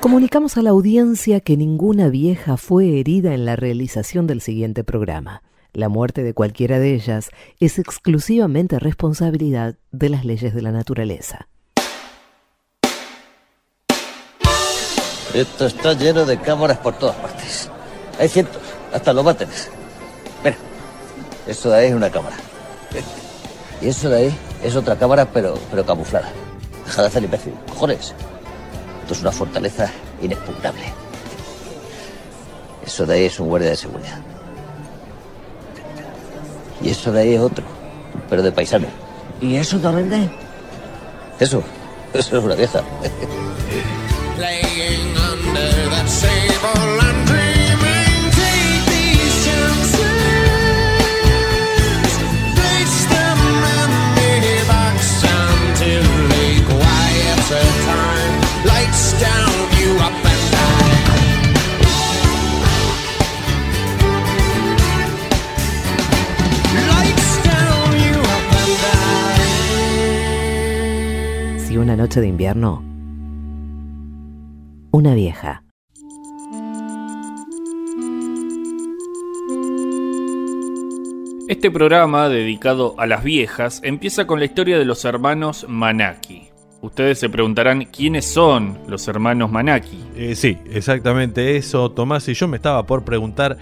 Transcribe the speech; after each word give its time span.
Comunicamos 0.00 0.56
a 0.56 0.62
la 0.62 0.70
audiencia 0.70 1.40
que 1.40 1.56
ninguna 1.56 2.08
vieja 2.08 2.56
fue 2.56 3.00
herida 3.00 3.34
en 3.34 3.44
la 3.44 3.56
realización 3.56 4.26
del 4.26 4.40
siguiente 4.40 4.84
programa. 4.84 5.42
La 5.72 5.88
muerte 5.88 6.22
de 6.22 6.34
cualquiera 6.34 6.78
de 6.78 6.94
ellas 6.94 7.30
es 7.60 7.78
exclusivamente 7.78 8.78
responsabilidad 8.78 9.76
de 9.92 10.08
las 10.08 10.24
leyes 10.24 10.54
de 10.54 10.62
la 10.62 10.72
naturaleza. 10.72 11.48
Esto 15.34 15.66
está 15.66 15.92
lleno 15.92 16.24
de 16.24 16.40
cámaras 16.40 16.78
por 16.78 16.98
todas 16.98 17.16
partes. 17.16 17.70
Hay 18.18 18.28
cientos, 18.28 18.62
hasta 18.92 19.12
los 19.12 19.24
váteres. 19.24 19.70
Mira, 20.42 20.56
eso 21.46 21.70
de 21.70 21.76
ahí 21.76 21.88
es 21.88 21.94
una 21.94 22.10
cámara. 22.10 22.36
Y 23.80 23.86
eso 23.86 24.08
de 24.08 24.16
ahí 24.16 24.38
es 24.64 24.74
otra 24.74 24.96
cámara, 24.96 25.24
pero, 25.32 25.54
pero 25.70 25.86
camuflada. 25.86 26.32
Deja 26.88 27.02
de 27.02 27.08
hacer 27.08 27.22
imbécil. 27.22 27.52
Cojones. 27.68 28.14
Esto 29.02 29.12
es 29.12 29.20
una 29.20 29.30
fortaleza 29.30 29.92
inexpugnable. 30.22 30.84
Eso 32.86 33.04
de 33.04 33.14
ahí 33.14 33.24
es 33.26 33.38
un 33.38 33.48
guardia 33.48 33.68
de 33.68 33.76
seguridad. 33.76 34.18
Y 36.80 36.88
eso 36.88 37.12
de 37.12 37.20
ahí 37.20 37.34
es 37.34 37.40
otro, 37.40 37.62
pero 38.30 38.42
de 38.42 38.52
paisano. 38.52 38.86
¿Y 39.38 39.56
eso 39.56 39.78
te 39.78 39.88
vende? 39.88 40.30
Eso, 41.38 41.62
eso 42.14 42.38
es 42.38 42.44
una 42.44 42.54
vieja. 42.54 42.82
Noche 71.98 72.20
de 72.20 72.28
invierno, 72.28 72.84
una 74.92 75.14
vieja. 75.14 75.64
Este 81.48 81.72
programa, 81.72 82.28
dedicado 82.28 82.94
a 82.98 83.06
las 83.06 83.24
viejas, 83.24 83.80
empieza 83.82 84.28
con 84.28 84.38
la 84.38 84.44
historia 84.44 84.78
de 84.78 84.84
los 84.84 85.04
hermanos 85.04 85.66
Manaki. 85.68 86.50
Ustedes 86.82 87.18
se 87.18 87.28
preguntarán 87.28 87.86
quiénes 87.86 88.26
son 88.26 88.78
los 88.86 89.08
hermanos 89.08 89.50
Manaki. 89.50 89.98
Eh, 90.14 90.36
sí, 90.36 90.56
exactamente 90.70 91.56
eso, 91.56 91.90
Tomás. 91.90 92.28
Y 92.28 92.34
yo 92.34 92.46
me 92.46 92.58
estaba 92.58 92.86
por 92.86 93.04
preguntar 93.04 93.58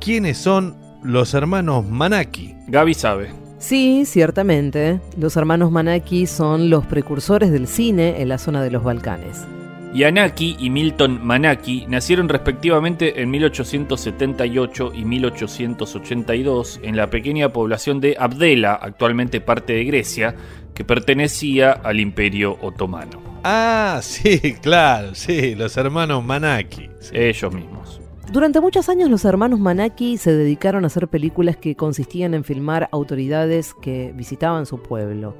quiénes 0.00 0.36
son 0.36 0.76
los 1.04 1.32
hermanos 1.32 1.86
Manaki. 1.86 2.56
Gaby 2.66 2.94
sabe. 2.94 3.47
Sí, 3.58 4.04
ciertamente. 4.06 5.00
Los 5.16 5.36
hermanos 5.36 5.70
Manaki 5.70 6.26
son 6.26 6.70
los 6.70 6.86
precursores 6.86 7.50
del 7.50 7.66
cine 7.66 8.22
en 8.22 8.28
la 8.28 8.38
zona 8.38 8.62
de 8.62 8.70
los 8.70 8.84
Balcanes. 8.84 9.46
Yanaki 9.94 10.56
y 10.60 10.68
Milton 10.70 11.26
Manaki 11.26 11.86
nacieron 11.88 12.28
respectivamente 12.28 13.22
en 13.22 13.30
1878 13.30 14.92
y 14.94 15.04
1882 15.04 16.80
en 16.82 16.96
la 16.96 17.08
pequeña 17.08 17.48
población 17.48 18.00
de 18.00 18.14
Abdela, 18.18 18.74
actualmente 18.74 19.40
parte 19.40 19.72
de 19.72 19.84
Grecia, 19.84 20.34
que 20.74 20.84
pertenecía 20.84 21.72
al 21.72 22.00
Imperio 22.00 22.58
Otomano. 22.60 23.40
Ah, 23.44 24.00
sí, 24.02 24.54
claro, 24.62 25.14
sí, 25.14 25.54
los 25.54 25.76
hermanos 25.76 26.22
Manaki. 26.22 26.90
Sí. 27.00 27.12
Ellos 27.14 27.52
mismos. 27.52 28.00
Durante 28.30 28.60
muchos 28.60 28.90
años 28.90 29.08
los 29.08 29.24
hermanos 29.24 29.58
Manaki 29.58 30.18
se 30.18 30.36
dedicaron 30.36 30.84
a 30.84 30.88
hacer 30.88 31.08
películas 31.08 31.56
que 31.56 31.76
consistían 31.76 32.34
en 32.34 32.44
filmar 32.44 32.90
autoridades 32.92 33.72
que 33.72 34.12
visitaban 34.14 34.66
su 34.66 34.82
pueblo. 34.82 35.34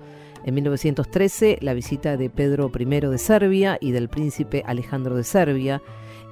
En 0.47 0.55
1913, 0.55 1.59
la 1.61 1.75
visita 1.75 2.17
de 2.17 2.31
Pedro 2.31 2.73
I 2.75 2.85
de 2.87 3.19
Serbia 3.19 3.77
y 3.79 3.91
del 3.91 4.09
príncipe 4.09 4.63
Alejandro 4.67 5.17
de 5.17 5.25
Serbia. 5.25 5.83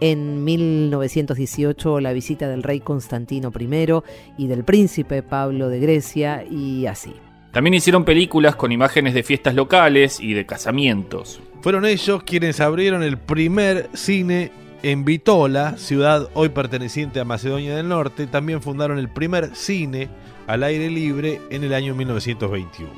En 0.01 0.45
1918, 0.45 2.01
la 2.01 2.15
visita 2.15 2.49
del 2.49 2.63
rey 2.63 2.81
Constantino 2.81 3.53
I 3.59 4.03
y 4.39 4.47
del 4.47 4.65
príncipe 4.65 5.23
Pablo 5.23 5.69
de 5.69 5.81
Grecia 5.81 6.43
y 6.51 6.87
así. 6.87 7.13
También 7.53 7.75
hicieron 7.75 8.07
películas 8.07 8.57
con 8.57 8.73
imágenes 8.73 9.13
de 9.13 9.23
fiestas 9.23 9.55
locales 9.55 10.21
y 10.21 10.33
de 10.33 10.47
casamientos. 10.47 11.39
Fueron 11.61 11.85
ellos 11.85 12.23
quienes 12.23 12.61
abrieron 12.61 13.03
el 13.03 13.19
primer 13.19 13.91
cine 13.93 14.53
en 14.83 15.05
Bitola, 15.05 15.77
ciudad 15.77 16.29
hoy 16.35 16.51
perteneciente 16.51 17.21
a 17.21 17.25
Macedonia 17.25 17.77
del 17.77 17.89
Norte. 17.89 18.27
También 18.27 18.63
fundaron 18.63 18.99
el 18.99 19.09
primer 19.09 19.55
cine 19.55 20.09
al 20.47 20.63
aire 20.63 20.91
libre 20.91 21.41
en 21.51 21.65
el 21.65 21.75
año 21.75 21.95
1921. 21.95 22.91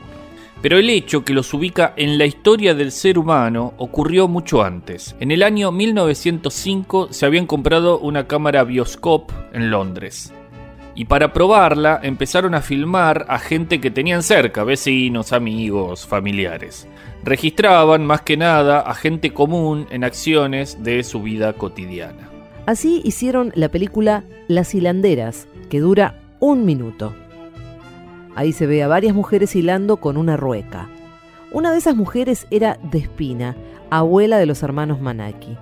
Pero 0.60 0.76
el 0.76 0.90
hecho 0.90 1.24
que 1.24 1.34
los 1.34 1.54
ubica 1.54 1.94
en 1.96 2.18
la 2.18 2.26
historia 2.26 2.74
del 2.74 2.90
ser 2.90 3.18
humano 3.18 3.74
ocurrió 3.78 4.26
mucho 4.26 4.64
antes. 4.64 5.14
En 5.20 5.30
el 5.30 5.44
año 5.44 5.70
1905 5.70 7.08
se 7.12 7.26
habían 7.26 7.46
comprado 7.46 8.00
una 8.00 8.26
cámara 8.26 8.64
Bioscope 8.64 9.32
en 9.52 9.70
Londres. 9.70 10.32
Y 10.96 11.04
para 11.04 11.32
probarla 11.32 12.00
empezaron 12.02 12.56
a 12.56 12.60
filmar 12.60 13.24
a 13.28 13.38
gente 13.38 13.80
que 13.80 13.92
tenían 13.92 14.24
cerca, 14.24 14.64
vecinos, 14.64 15.32
amigos, 15.32 16.04
familiares. 16.04 16.88
Registraban 17.28 18.06
más 18.06 18.22
que 18.22 18.38
nada 18.38 18.80
a 18.80 18.94
gente 18.94 19.34
común 19.34 19.86
en 19.90 20.02
acciones 20.02 20.82
de 20.82 21.02
su 21.02 21.20
vida 21.20 21.52
cotidiana. 21.52 22.30
Así 22.64 23.02
hicieron 23.04 23.52
la 23.54 23.68
película 23.68 24.24
Las 24.46 24.74
hilanderas, 24.74 25.46
que 25.68 25.80
dura 25.80 26.22
un 26.40 26.64
minuto. 26.64 27.12
Ahí 28.34 28.54
se 28.54 28.66
ve 28.66 28.82
a 28.82 28.88
varias 28.88 29.14
mujeres 29.14 29.54
hilando 29.54 29.98
con 29.98 30.16
una 30.16 30.38
rueca. 30.38 30.88
Una 31.52 31.70
de 31.70 31.76
esas 31.76 31.96
mujeres 31.96 32.46
era 32.50 32.78
Despina, 32.90 33.56
abuela 33.90 34.38
de 34.38 34.46
los 34.46 34.62
hermanos 34.62 35.02
Manaki. 35.02 35.54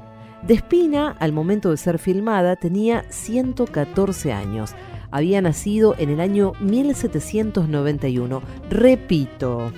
Despina, 0.46 1.16
al 1.18 1.32
momento 1.32 1.72
de 1.72 1.78
ser 1.78 1.98
filmada, 1.98 2.54
tenía 2.54 3.04
114 3.08 4.32
años. 4.32 4.76
Había 5.10 5.42
nacido 5.42 5.96
en 5.98 6.10
el 6.10 6.20
año 6.20 6.52
1791. 6.60 8.40
Repito, 8.70 9.72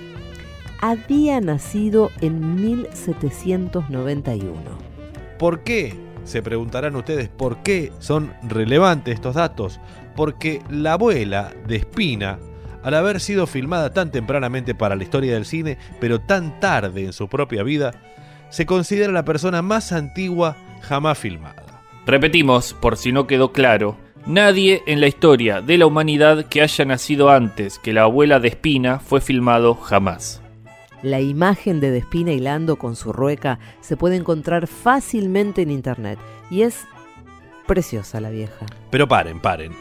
había 0.81 1.41
nacido 1.41 2.11
en 2.21 2.55
1791. 2.55 4.59
¿Por 5.37 5.63
qué? 5.63 5.93
Se 6.23 6.41
preguntarán 6.41 6.95
ustedes, 6.95 7.29
¿por 7.29 7.61
qué 7.63 7.91
son 7.99 8.33
relevantes 8.43 9.15
estos 9.15 9.35
datos? 9.35 9.79
Porque 10.15 10.61
la 10.69 10.93
abuela 10.93 11.51
de 11.67 11.77
Espina, 11.77 12.39
al 12.83 12.93
haber 12.93 13.19
sido 13.19 13.47
filmada 13.47 13.93
tan 13.93 14.11
tempranamente 14.11 14.75
para 14.75 14.95
la 14.95 15.03
historia 15.03 15.33
del 15.33 15.45
cine, 15.45 15.77
pero 15.99 16.19
tan 16.19 16.59
tarde 16.59 17.05
en 17.05 17.13
su 17.13 17.27
propia 17.27 17.63
vida, 17.63 17.93
se 18.49 18.65
considera 18.65 19.11
la 19.11 19.25
persona 19.25 19.61
más 19.61 19.91
antigua 19.91 20.57
jamás 20.81 21.17
filmada. 21.17 21.83
Repetimos, 22.05 22.73
por 22.73 22.97
si 22.97 23.11
no 23.11 23.27
quedó 23.27 23.51
claro, 23.51 23.97
nadie 24.25 24.81
en 24.87 25.01
la 25.01 25.07
historia 25.07 25.61
de 25.61 25.77
la 25.77 25.85
humanidad 25.85 26.45
que 26.45 26.61
haya 26.61 26.85
nacido 26.85 27.29
antes 27.29 27.79
que 27.79 27.93
la 27.93 28.03
abuela 28.03 28.39
de 28.39 28.49
Espina 28.49 28.99
fue 28.99 29.21
filmado 29.21 29.75
jamás. 29.75 30.41
La 31.01 31.21
imagen 31.21 31.79
de 31.79 31.91
Despina 31.91 32.31
hilando 32.31 32.75
con 32.75 32.95
su 32.95 33.13
rueca 33.13 33.59
se 33.79 33.95
puede 33.95 34.17
encontrar 34.17 34.67
fácilmente 34.67 35.61
en 35.61 35.71
internet 35.71 36.19
y 36.51 36.63
es 36.63 36.85
preciosa 37.67 38.19
la 38.19 38.29
vieja. 38.29 38.65
Pero 38.91 39.07
paren, 39.07 39.39
paren. 39.39 39.73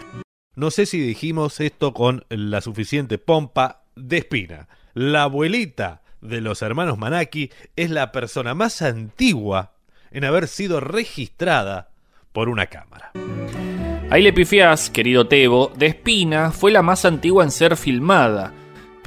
No 0.55 0.71
sé 0.71 0.87
si 0.87 1.01
dijimos 1.01 1.61
esto 1.61 1.93
con 1.93 2.25
la 2.29 2.61
suficiente 2.61 3.19
pompa 3.19 3.83
de 3.97 4.19
espina. 4.19 4.69
La 4.95 5.25
abuelita 5.25 6.03
de 6.21 6.41
los 6.41 6.63
hermanos 6.63 6.99
Manaki 6.99 7.51
es 7.77 7.91
la 7.91 8.13
persona 8.13 8.55
más 8.55 8.83
antigua 8.83 9.73
en 10.11 10.25
haber 10.25 10.49
sido 10.49 10.81
registrada 10.81 11.91
por 12.33 12.49
una 12.49 12.67
cámara. 12.67 13.13
Ahí 14.11 14.23
le 14.23 14.33
pifiás, 14.33 14.89
querido 14.89 15.27
Tebo, 15.27 15.71
de 15.77 15.87
Espina 15.87 16.51
fue 16.51 16.71
la 16.71 16.83
más 16.83 17.05
antigua 17.05 17.45
en 17.45 17.51
ser 17.51 17.77
filmada. 17.77 18.55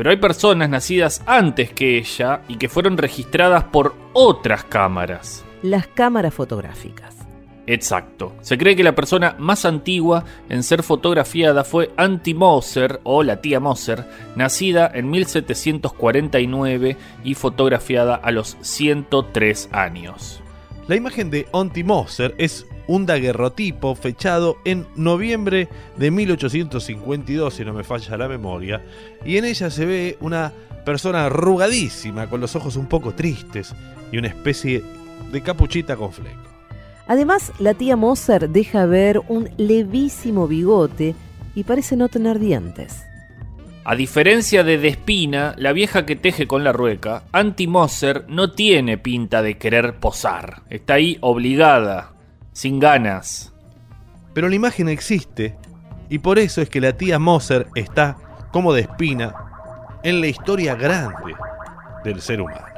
Pero 0.01 0.09
hay 0.09 0.17
personas 0.17 0.67
nacidas 0.67 1.21
antes 1.27 1.73
que 1.73 1.99
ella 1.99 2.41
y 2.47 2.55
que 2.55 2.69
fueron 2.69 2.97
registradas 2.97 3.65
por 3.65 3.93
otras 4.13 4.63
cámaras. 4.63 5.45
Las 5.61 5.85
cámaras 5.85 6.33
fotográficas. 6.33 7.15
Exacto. 7.67 8.33
Se 8.41 8.57
cree 8.57 8.75
que 8.75 8.83
la 8.83 8.95
persona 8.95 9.35
más 9.37 9.63
antigua 9.63 10.25
en 10.49 10.63
ser 10.63 10.81
fotografiada 10.81 11.63
fue 11.63 11.91
Anti 11.97 12.33
Moser 12.33 12.99
o 13.03 13.21
la 13.21 13.41
tía 13.41 13.59
Moser, 13.59 14.03
nacida 14.35 14.89
en 14.91 15.11
1749 15.11 16.97
y 17.23 17.35
fotografiada 17.35 18.15
a 18.15 18.31
los 18.31 18.57
103 18.61 19.69
años. 19.71 20.41
La 20.91 20.97
imagen 20.97 21.29
de 21.29 21.47
Onti 21.51 21.85
Moser 21.85 22.35
es 22.37 22.65
un 22.85 23.05
daguerrotipo 23.05 23.95
fechado 23.95 24.57
en 24.65 24.85
noviembre 24.97 25.69
de 25.95 26.11
1852, 26.11 27.53
si 27.53 27.63
no 27.63 27.71
me 27.71 27.85
falla 27.85 28.17
la 28.17 28.27
memoria, 28.27 28.83
y 29.23 29.37
en 29.37 29.45
ella 29.45 29.69
se 29.69 29.85
ve 29.85 30.17
una 30.19 30.51
persona 30.83 31.27
arrugadísima, 31.27 32.29
con 32.29 32.41
los 32.41 32.57
ojos 32.57 32.75
un 32.75 32.87
poco 32.87 33.13
tristes 33.13 33.73
y 34.11 34.17
una 34.17 34.27
especie 34.27 34.83
de 35.31 35.41
capuchita 35.41 35.95
con 35.95 36.11
fleco. 36.11 36.35
Además, 37.07 37.53
la 37.59 37.73
tía 37.73 37.95
Moser 37.95 38.49
deja 38.49 38.85
ver 38.85 39.21
un 39.29 39.49
levísimo 39.55 40.45
bigote 40.45 41.15
y 41.55 41.63
parece 41.63 41.95
no 41.95 42.09
tener 42.09 42.37
dientes. 42.37 43.05
A 43.83 43.95
diferencia 43.95 44.63
de 44.63 44.77
Despina, 44.77 45.55
la 45.57 45.73
vieja 45.73 46.05
que 46.05 46.15
teje 46.15 46.45
con 46.45 46.63
la 46.63 46.71
rueca, 46.71 47.23
Anti 47.31 47.65
Moser 47.65 48.25
no 48.27 48.51
tiene 48.51 48.99
pinta 48.99 49.41
de 49.41 49.57
querer 49.57 49.95
posar. 49.95 50.61
Está 50.69 50.95
ahí 50.95 51.17
obligada, 51.21 52.13
sin 52.53 52.79
ganas. 52.79 53.53
Pero 54.35 54.49
la 54.49 54.55
imagen 54.55 54.87
existe 54.87 55.55
y 56.09 56.19
por 56.19 56.37
eso 56.37 56.61
es 56.61 56.69
que 56.69 56.79
la 56.79 56.95
tía 56.95 57.17
Moser 57.17 57.67
está 57.73 58.17
como 58.51 58.71
de 58.71 58.81
espina 58.81 59.33
en 60.03 60.21
la 60.21 60.27
historia 60.27 60.75
grande 60.75 61.33
del 62.03 62.21
ser 62.21 62.41
humano. 62.41 62.70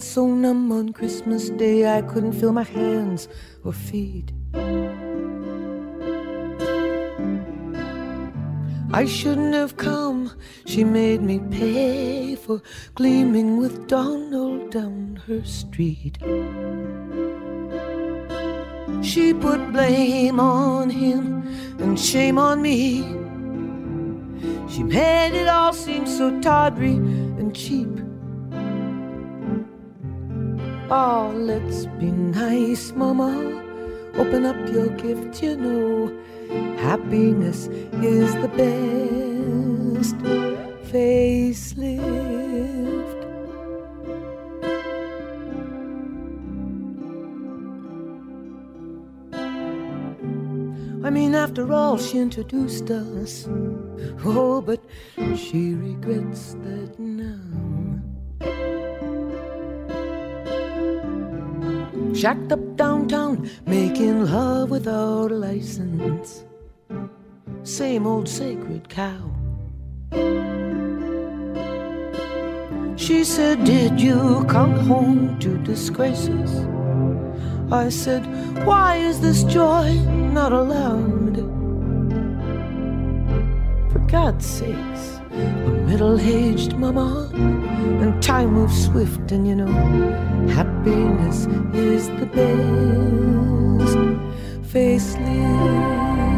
So 0.00 0.28
numb 0.28 0.70
on 0.70 0.92
Christmas 0.92 1.50
Day 1.50 1.98
I 1.98 2.02
couldn't 2.02 2.32
feel 2.32 2.52
my 2.52 2.62
hands 2.62 3.28
or 3.64 3.72
feet. 3.72 4.32
I 8.92 9.04
shouldn't 9.04 9.54
have 9.54 9.76
come. 9.76 10.30
She 10.66 10.84
made 10.84 11.20
me 11.20 11.40
pay 11.50 12.36
for 12.36 12.62
gleaming 12.94 13.56
with 13.58 13.88
Donald 13.88 14.70
down 14.70 15.20
her 15.26 15.44
street. 15.44 16.18
She 19.02 19.34
put 19.34 19.72
blame 19.72 20.38
on 20.38 20.90
him 20.90 21.42
and 21.80 21.98
shame 21.98 22.38
on 22.38 22.62
me. 22.62 23.02
She 24.70 24.84
made 24.84 25.34
it 25.34 25.48
all 25.48 25.72
seem 25.72 26.06
so 26.06 26.40
tawdry 26.40 26.94
and 26.94 27.54
cheap. 27.54 27.97
Oh, 30.90 31.34
let's 31.36 31.84
be 32.00 32.10
nice, 32.10 32.92
Mama. 32.92 33.28
Open 34.14 34.46
up 34.46 34.56
your 34.72 34.88
gift, 34.96 35.42
you 35.42 35.54
know. 35.54 36.10
Happiness 36.78 37.66
is 38.00 38.32
the 38.36 38.48
best 38.48 40.16
facelift. 40.90 42.08
I 51.04 51.10
mean, 51.10 51.34
after 51.34 51.70
all, 51.70 51.98
she 51.98 52.18
introduced 52.18 52.90
us. 52.90 53.46
Oh, 54.24 54.62
but 54.62 54.80
she 55.36 55.74
regrets 55.74 56.54
that 56.64 56.98
now. 56.98 57.77
Shacked 62.18 62.50
up 62.50 62.74
downtown, 62.74 63.48
making 63.64 64.24
love 64.24 64.70
without 64.70 65.30
a 65.30 65.36
license. 65.36 66.42
Same 67.62 68.08
old 68.08 68.28
sacred 68.28 68.88
cow. 68.88 69.30
She 72.96 73.22
said, 73.22 73.62
Did 73.62 74.00
you 74.00 74.44
come 74.48 74.74
home 74.74 75.38
to 75.38 75.58
disgrace 75.58 76.28
us? 76.28 76.66
I 77.70 77.88
said, 77.88 78.26
Why 78.66 78.96
is 78.96 79.20
this 79.20 79.44
joy 79.44 79.94
not 80.32 80.52
allowed? 80.52 81.36
For 83.92 84.00
God's 84.08 84.44
sakes, 84.44 85.17
a 85.88 85.90
middle 85.90 86.20
aged 86.20 86.74
mama, 86.74 87.30
and 87.32 88.22
time 88.22 88.52
moves 88.52 88.84
swift, 88.86 89.32
and 89.32 89.46
you 89.46 89.54
know, 89.54 89.66
happiness 90.48 91.46
is 91.72 92.08
the 92.20 92.26
best 92.26 93.96
facelift. 94.70 96.37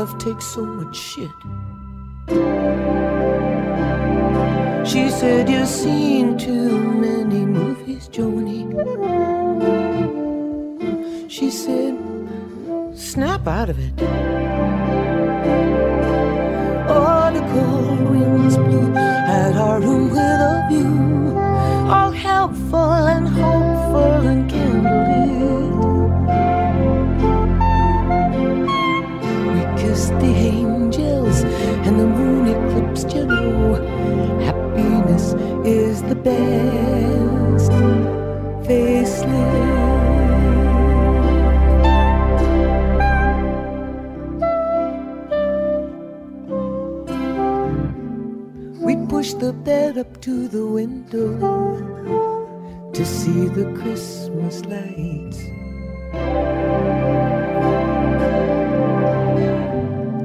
Love 0.00 0.16
takes 0.16 0.46
so 0.46 0.64
much 0.64 0.96
shit. 0.96 1.28
She 4.90 5.10
said, 5.10 5.46
You've 5.46 5.68
seen 5.68 6.38
too 6.38 6.78
many 6.94 7.44
movies, 7.44 8.08
Joni. 8.08 8.64
She 11.28 11.50
said, 11.50 11.98
Snap 12.94 13.46
out 13.46 13.68
of 13.68 13.78
it. 13.78 13.92
Oh, 16.88 17.30
the 17.34 17.42
cold 17.52 18.00
winds 18.10 18.56
blew 18.56 18.94
at 18.96 19.54
our 19.54 19.80
room 19.82 20.29
best 36.22 37.72
facelift. 38.66 39.60
We 48.80 48.96
pushed 49.06 49.40
the 49.40 49.52
bed 49.52 49.98
up 49.98 50.20
to 50.22 50.48
the 50.48 50.66
window 50.66 51.38
to 52.92 53.06
see 53.06 53.48
the 53.48 53.72
Christmas 53.80 54.64
lights. 54.66 55.40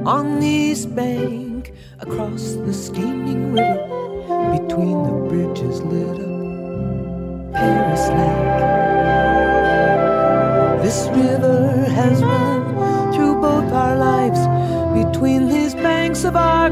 On 0.06 0.40
the 0.40 0.46
east 0.46 0.94
bank, 0.94 1.72
across 2.00 2.54
the 2.66 2.72
steaming 2.72 3.52
river, 3.52 3.95
between 4.76 5.02
the 5.04 5.12
bridges 5.30 5.80
lit 5.84 6.20
up 6.20 7.52
Paris 7.54 8.08
Lake. 8.18 8.56
This 10.82 11.08
river 11.16 11.86
has 11.94 12.22
run 12.22 13.10
through 13.14 13.40
both 13.40 13.72
our 13.72 13.96
lives, 13.96 14.38
between 14.92 15.48
these 15.48 15.74
banks 15.74 16.24
of 16.24 16.36
our 16.36 16.68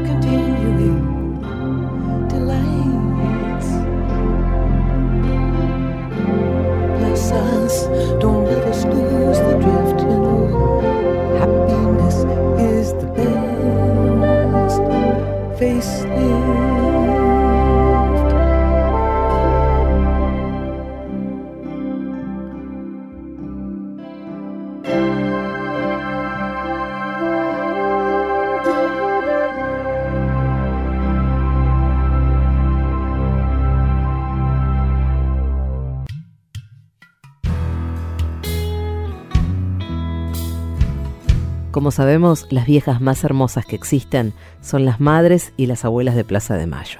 Como 41.85 41.91
sabemos, 41.91 42.47
las 42.49 42.65
viejas 42.65 42.99
más 42.99 43.23
hermosas 43.23 43.63
que 43.63 43.75
existen 43.75 44.33
son 44.59 44.85
las 44.85 44.99
madres 44.99 45.53
y 45.55 45.67
las 45.67 45.85
abuelas 45.85 46.15
de 46.15 46.23
Plaza 46.23 46.55
de 46.55 46.65
Mayo. 46.65 46.97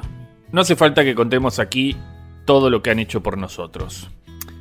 No 0.52 0.62
hace 0.62 0.76
falta 0.76 1.04
que 1.04 1.16
contemos 1.16 1.58
aquí 1.58 1.98
todo 2.46 2.70
lo 2.70 2.84
que 2.84 2.92
han 2.92 3.00
hecho 3.00 3.24
por 3.24 3.36
nosotros. 3.36 4.12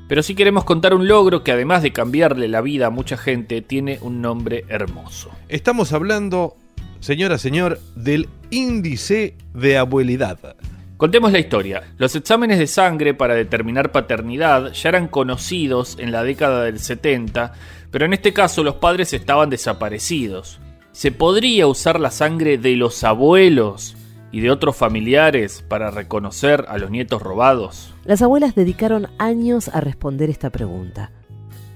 Pero 0.09 0.23
sí 0.23 0.35
queremos 0.35 0.65
contar 0.65 0.95
un 0.95 1.09
logro 1.09 1.45
que 1.45 1.53
además 1.53 1.83
de 1.83 1.93
cambiarle 1.93 2.49
la 2.49 2.63
vida 2.63 2.87
a 2.87 2.91
mucha 2.91 3.19
gente, 3.19 3.61
tiene 3.61 3.99
un 4.01 4.23
nombre 4.23 4.65
hermoso. 4.71 5.29
Estamos 5.51 5.93
hablando, 5.93 6.57
señora, 7.01 7.37
señor, 7.37 7.79
del 7.95 8.31
índice 8.49 9.37
de 9.53 9.77
abuelidad. 9.77 10.57
Contemos 10.97 11.33
la 11.33 11.39
historia. 11.39 11.83
Los 11.99 12.17
exámenes 12.17 12.59
de 12.59 12.67
sangre 12.67 13.13
para 13.13 13.35
determinar 13.35 13.93
paternidad 13.93 14.73
ya 14.73 14.89
eran 14.89 15.09
conocidos 15.09 15.99
en 15.99 16.13
la 16.13 16.23
década 16.23 16.65
del 16.65 16.79
70, 16.79 17.53
pero 17.95 18.07
en 18.07 18.13
este 18.13 18.33
caso 18.33 18.65
los 18.65 18.75
padres 18.75 19.13
estaban 19.13 19.51
desaparecidos. 19.51 20.59
¿Se 20.91 21.13
podría 21.13 21.69
usar 21.69 22.01
la 22.01 22.11
sangre 22.11 22.59
de 22.59 22.75
los 22.75 23.05
abuelos 23.05 23.97
y 24.33 24.41
de 24.41 24.51
otros 24.51 24.75
familiares 24.75 25.65
para 25.69 25.93
reconocer 25.93 26.65
a 26.67 26.79
los 26.79 26.91
nietos 26.91 27.23
robados? 27.23 27.95
Las 28.05 28.21
abuelas 28.21 28.57
dedicaron 28.57 29.07
años 29.19 29.69
a 29.69 29.81
responder 29.81 30.29
esta 30.29 30.51
pregunta. 30.51 31.13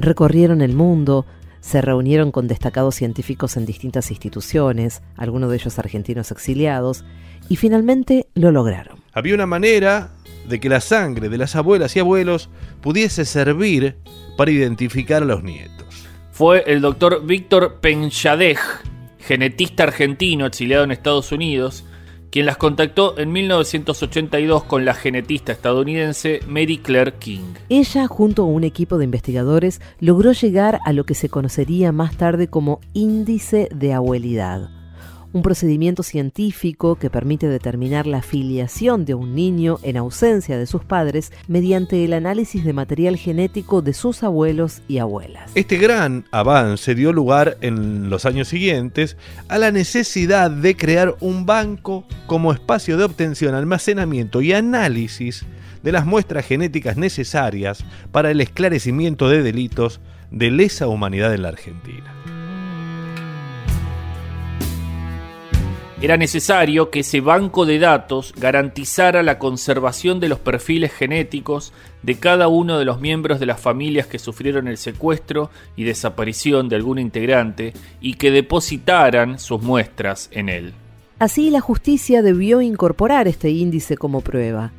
Recorrieron 0.00 0.60
el 0.60 0.74
mundo, 0.74 1.24
se 1.60 1.82
reunieron 1.82 2.32
con 2.32 2.48
destacados 2.48 2.96
científicos 2.96 3.56
en 3.56 3.64
distintas 3.64 4.10
instituciones, 4.10 5.02
algunos 5.16 5.50
de 5.50 5.56
ellos 5.58 5.78
argentinos 5.78 6.32
exiliados, 6.32 7.04
y 7.48 7.54
finalmente 7.54 8.26
lo 8.34 8.50
lograron. 8.50 8.98
Había 9.12 9.36
una 9.36 9.46
manera 9.46 10.10
de 10.48 10.58
que 10.58 10.68
la 10.68 10.80
sangre 10.80 11.28
de 11.28 11.38
las 11.38 11.54
abuelas 11.54 11.94
y 11.94 12.00
abuelos 12.00 12.50
pudiese 12.80 13.24
servir 13.24 13.98
para 14.36 14.50
identificar 14.50 15.22
a 15.22 15.26
los 15.26 15.44
nietos. 15.44 15.77
Fue 16.38 16.62
el 16.68 16.80
doctor 16.80 17.26
Víctor 17.26 17.80
Penchadej, 17.80 18.60
genetista 19.18 19.82
argentino 19.82 20.46
exiliado 20.46 20.84
en 20.84 20.92
Estados 20.92 21.32
Unidos, 21.32 21.84
quien 22.30 22.46
las 22.46 22.56
contactó 22.56 23.18
en 23.18 23.32
1982 23.32 24.62
con 24.62 24.84
la 24.84 24.94
genetista 24.94 25.50
estadounidense 25.50 26.38
Mary 26.46 26.78
Claire 26.78 27.14
King. 27.14 27.54
Ella, 27.68 28.06
junto 28.06 28.42
a 28.42 28.46
un 28.46 28.62
equipo 28.62 28.98
de 28.98 29.06
investigadores, 29.06 29.80
logró 29.98 30.30
llegar 30.30 30.78
a 30.84 30.92
lo 30.92 31.02
que 31.02 31.16
se 31.16 31.28
conocería 31.28 31.90
más 31.90 32.16
tarde 32.16 32.46
como 32.46 32.78
índice 32.94 33.68
de 33.74 33.94
abuelidad, 33.94 34.70
un 35.32 35.42
procedimiento 35.42 36.02
científico 36.02 36.96
que 36.96 37.10
permite 37.10 37.48
determinar 37.48 38.06
la 38.06 38.22
filiación 38.22 39.04
de 39.04 39.14
un 39.14 39.34
niño 39.34 39.78
en 39.82 39.96
ausencia 39.96 40.56
de 40.58 40.66
sus 40.66 40.84
padres 40.84 41.32
mediante 41.46 42.04
el 42.04 42.12
análisis 42.12 42.64
de 42.64 42.72
material 42.72 43.16
genético 43.16 43.82
de 43.82 43.92
sus 43.92 44.22
abuelos 44.22 44.82
y 44.88 44.98
abuelas. 44.98 45.50
Este 45.54 45.76
gran 45.76 46.24
avance 46.30 46.94
dio 46.94 47.12
lugar 47.12 47.58
en 47.60 48.10
los 48.10 48.24
años 48.24 48.48
siguientes 48.48 49.16
a 49.48 49.58
la 49.58 49.70
necesidad 49.70 50.50
de 50.50 50.76
crear 50.76 51.16
un 51.20 51.46
banco 51.46 52.06
como 52.26 52.52
espacio 52.52 52.96
de 52.96 53.04
obtención, 53.04 53.54
almacenamiento 53.54 54.40
y 54.40 54.52
análisis 54.52 55.44
de 55.82 55.92
las 55.92 56.06
muestras 56.06 56.46
genéticas 56.46 56.96
necesarias 56.96 57.84
para 58.12 58.30
el 58.30 58.40
esclarecimiento 58.40 59.28
de 59.28 59.42
delitos 59.42 60.00
de 60.30 60.50
lesa 60.50 60.88
humanidad 60.88 61.34
en 61.34 61.42
la 61.42 61.48
Argentina. 61.48 62.14
Era 66.00 66.16
necesario 66.16 66.90
que 66.90 67.00
ese 67.00 67.20
banco 67.20 67.66
de 67.66 67.80
datos 67.80 68.32
garantizara 68.36 69.24
la 69.24 69.40
conservación 69.40 70.20
de 70.20 70.28
los 70.28 70.38
perfiles 70.38 70.92
genéticos 70.92 71.72
de 72.04 72.14
cada 72.14 72.46
uno 72.46 72.78
de 72.78 72.84
los 72.84 73.00
miembros 73.00 73.40
de 73.40 73.46
las 73.46 73.60
familias 73.60 74.06
que 74.06 74.20
sufrieron 74.20 74.68
el 74.68 74.76
secuestro 74.76 75.50
y 75.74 75.82
desaparición 75.82 76.68
de 76.68 76.76
algún 76.76 77.00
integrante 77.00 77.72
y 78.00 78.14
que 78.14 78.30
depositaran 78.30 79.40
sus 79.40 79.60
muestras 79.60 80.28
en 80.30 80.48
él. 80.48 80.72
Así, 81.18 81.50
la 81.50 81.60
justicia 81.60 82.22
debió 82.22 82.60
incorporar 82.60 83.26
este 83.26 83.50
índice 83.50 83.96
como 83.96 84.20
prueba. 84.20 84.70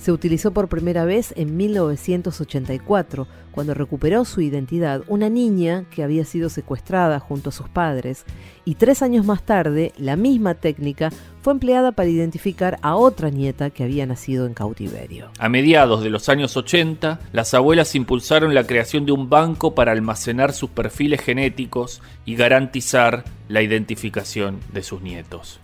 Se 0.00 0.12
utilizó 0.12 0.52
por 0.52 0.68
primera 0.68 1.04
vez 1.04 1.34
en 1.36 1.56
1984, 1.56 3.26
cuando 3.52 3.74
recuperó 3.74 4.24
su 4.24 4.40
identidad 4.40 5.02
una 5.08 5.28
niña 5.28 5.84
que 5.90 6.02
había 6.02 6.24
sido 6.24 6.48
secuestrada 6.48 7.20
junto 7.20 7.50
a 7.50 7.52
sus 7.52 7.68
padres, 7.68 8.24
y 8.64 8.74
tres 8.74 9.02
años 9.02 9.24
más 9.26 9.42
tarde 9.42 9.92
la 9.96 10.16
misma 10.16 10.54
técnica 10.54 11.10
fue 11.42 11.52
empleada 11.52 11.92
para 11.92 12.08
identificar 12.08 12.78
a 12.82 12.96
otra 12.96 13.30
nieta 13.30 13.70
que 13.70 13.84
había 13.84 14.06
nacido 14.06 14.46
en 14.46 14.54
cautiverio. 14.54 15.30
A 15.38 15.48
mediados 15.48 16.02
de 16.02 16.10
los 16.10 16.28
años 16.28 16.56
80, 16.56 17.20
las 17.32 17.54
abuelas 17.54 17.94
impulsaron 17.94 18.54
la 18.54 18.66
creación 18.66 19.06
de 19.06 19.12
un 19.12 19.28
banco 19.28 19.74
para 19.74 19.92
almacenar 19.92 20.52
sus 20.52 20.70
perfiles 20.70 21.20
genéticos 21.20 22.02
y 22.24 22.36
garantizar 22.36 23.24
la 23.48 23.62
identificación 23.62 24.60
de 24.72 24.82
sus 24.82 25.00
nietos. 25.02 25.60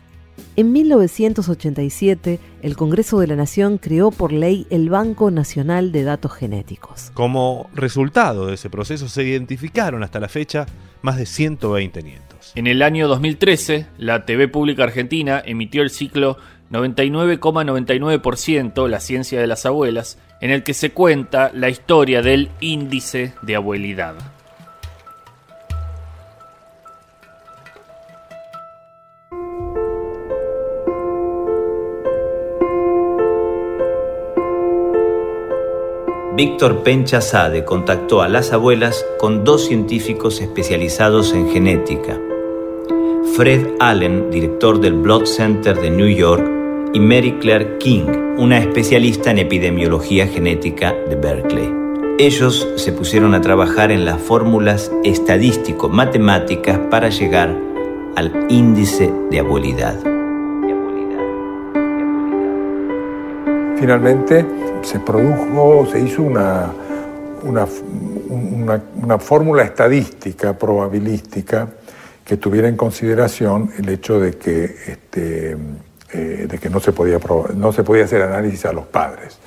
En 0.57 0.73
1987, 0.73 2.41
el 2.63 2.77
Congreso 2.77 3.21
de 3.21 3.27
la 3.27 3.37
Nación 3.37 3.77
creó 3.79 4.11
por 4.11 4.33
ley 4.33 4.67
el 4.71 4.91
Banco 4.91 5.31
Nacional 5.31 5.93
de 5.93 6.03
Datos 6.05 6.33
Genéticos. 6.33 7.11
Como 7.15 7.71
resultado 7.75 8.47
de 8.47 8.55
ese 8.55 8.71
proceso 8.71 9.09
se 9.09 9.23
identificaron 9.25 10.03
hasta 10.03 10.19
la 10.19 10.29
fecha 10.29 10.67
más 11.03 11.19
de 11.19 11.27
120 11.27 12.03
nietos. 12.03 12.53
En 12.55 12.67
el 12.67 12.81
año 12.83 13.07
2013, 13.09 13.87
la 13.99 14.25
TV 14.25 14.49
Pública 14.49 14.85
Argentina 14.85 15.43
emitió 15.45 15.83
el 15.83 15.91
ciclo 15.91 16.39
99,99% 16.71 18.89
La 18.89 19.01
ciencia 19.01 19.39
de 19.41 19.47
las 19.47 19.67
abuelas, 19.67 20.19
en 20.41 20.51
el 20.51 20.63
que 20.63 20.73
se 20.75 20.91
cuenta 20.91 21.51
la 21.55 21.69
historia 21.69 22.23
del 22.23 22.51
índice 22.61 23.35
de 23.43 23.57
abuelidad. 23.57 24.15
Víctor 36.37 36.83
Pencha 36.83 37.23
Sade 37.23 37.65
contactó 37.65 38.21
a 38.21 38.29
las 38.29 38.53
abuelas 38.53 39.07
con 39.19 39.43
dos 39.43 39.65
científicos 39.65 40.43
especializados 40.43 41.33
en 41.33 41.49
genética. 41.49 42.21
Fred 43.35 43.69
Allen, 43.81 44.31
director 44.31 44.79
del 44.79 44.93
Blood 44.93 45.25
Center 45.25 45.81
de 45.81 45.89
New 45.89 46.11
York, 46.11 46.47
y 46.93 47.01
Mary 47.01 47.39
Claire 47.41 47.79
King, 47.79 48.37
una 48.37 48.59
especialista 48.59 49.31
en 49.31 49.39
epidemiología 49.39 50.27
genética 50.27 50.95
de 51.09 51.17
Berkeley. 51.17 51.73
Ellos 52.19 52.69
se 52.77 52.93
pusieron 52.93 53.33
a 53.33 53.41
trabajar 53.41 53.91
en 53.91 54.05
las 54.05 54.21
fórmulas 54.21 54.93
estadístico-matemáticas 55.05 56.79
para 56.91 57.09
llegar 57.09 57.59
al 58.15 58.47
índice 58.51 59.11
de 59.31 59.39
abuelidad. 59.39 60.16
Finalmente 63.79 64.45
se 64.83 64.99
produjo, 65.01 65.87
se 65.91 66.01
hizo 66.01 66.23
una, 66.23 66.73
una, 67.43 67.67
una- 69.03 69.19
fórmula 69.19 69.63
estadística, 69.65 70.53
probabilística, 70.57 71.69
que 72.25 72.37
tuviera 72.37 72.69
en 72.69 72.77
consideración 72.77 73.71
el 73.79 73.89
hecho 73.89 74.19
de 74.19 74.33
que, 74.33 74.65
este, 74.65 75.57
eh, 76.13 76.47
de 76.49 76.59
que 76.59 76.71
no, 76.71 76.81
se 76.81 76.93
podía 76.93 77.21
proba- 77.21 77.51
no 77.55 77.73
se 77.73 77.83
podía 77.85 78.05
hacer 78.05 78.23
análisis 78.23 78.65
a 78.67 78.73
los 78.73 78.87
padres 78.87 79.39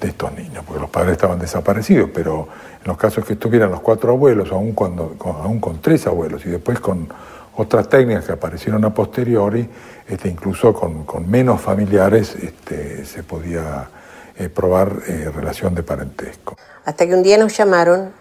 de 0.00 0.08
estos 0.08 0.32
niños, 0.34 0.64
porque 0.66 0.80
los 0.80 0.90
padres 0.90 1.12
estaban 1.12 1.38
desaparecidos, 1.38 2.10
pero 2.12 2.48
en 2.82 2.88
los 2.88 2.96
casos 2.96 3.24
que 3.24 3.34
estuvieran 3.34 3.70
los 3.70 3.80
cuatro 3.80 4.10
abuelos, 4.10 4.50
aún, 4.52 4.72
cuando, 4.72 5.14
aún 5.24 5.60
con 5.60 5.80
tres 5.80 6.06
abuelos, 6.06 6.44
y 6.44 6.50
después 6.50 6.80
con 6.80 7.08
otras 7.56 7.88
técnicas 7.88 8.24
que 8.24 8.32
aparecieron 8.32 8.84
a 8.84 8.94
posteriori, 8.94 9.68
este, 10.06 10.28
incluso 10.28 10.72
con, 10.72 11.04
con 11.04 11.30
menos 11.30 11.60
familiares, 11.60 12.34
este, 12.36 13.04
se 13.04 13.22
podía 13.22 13.88
eh, 14.36 14.48
probar 14.48 15.02
eh, 15.06 15.30
relación 15.34 15.74
de 15.74 15.82
parentesco. 15.82 16.56
Hasta 16.84 17.06
que 17.06 17.14
un 17.14 17.22
día 17.22 17.36
nos 17.36 17.56
llamaron 17.56 18.12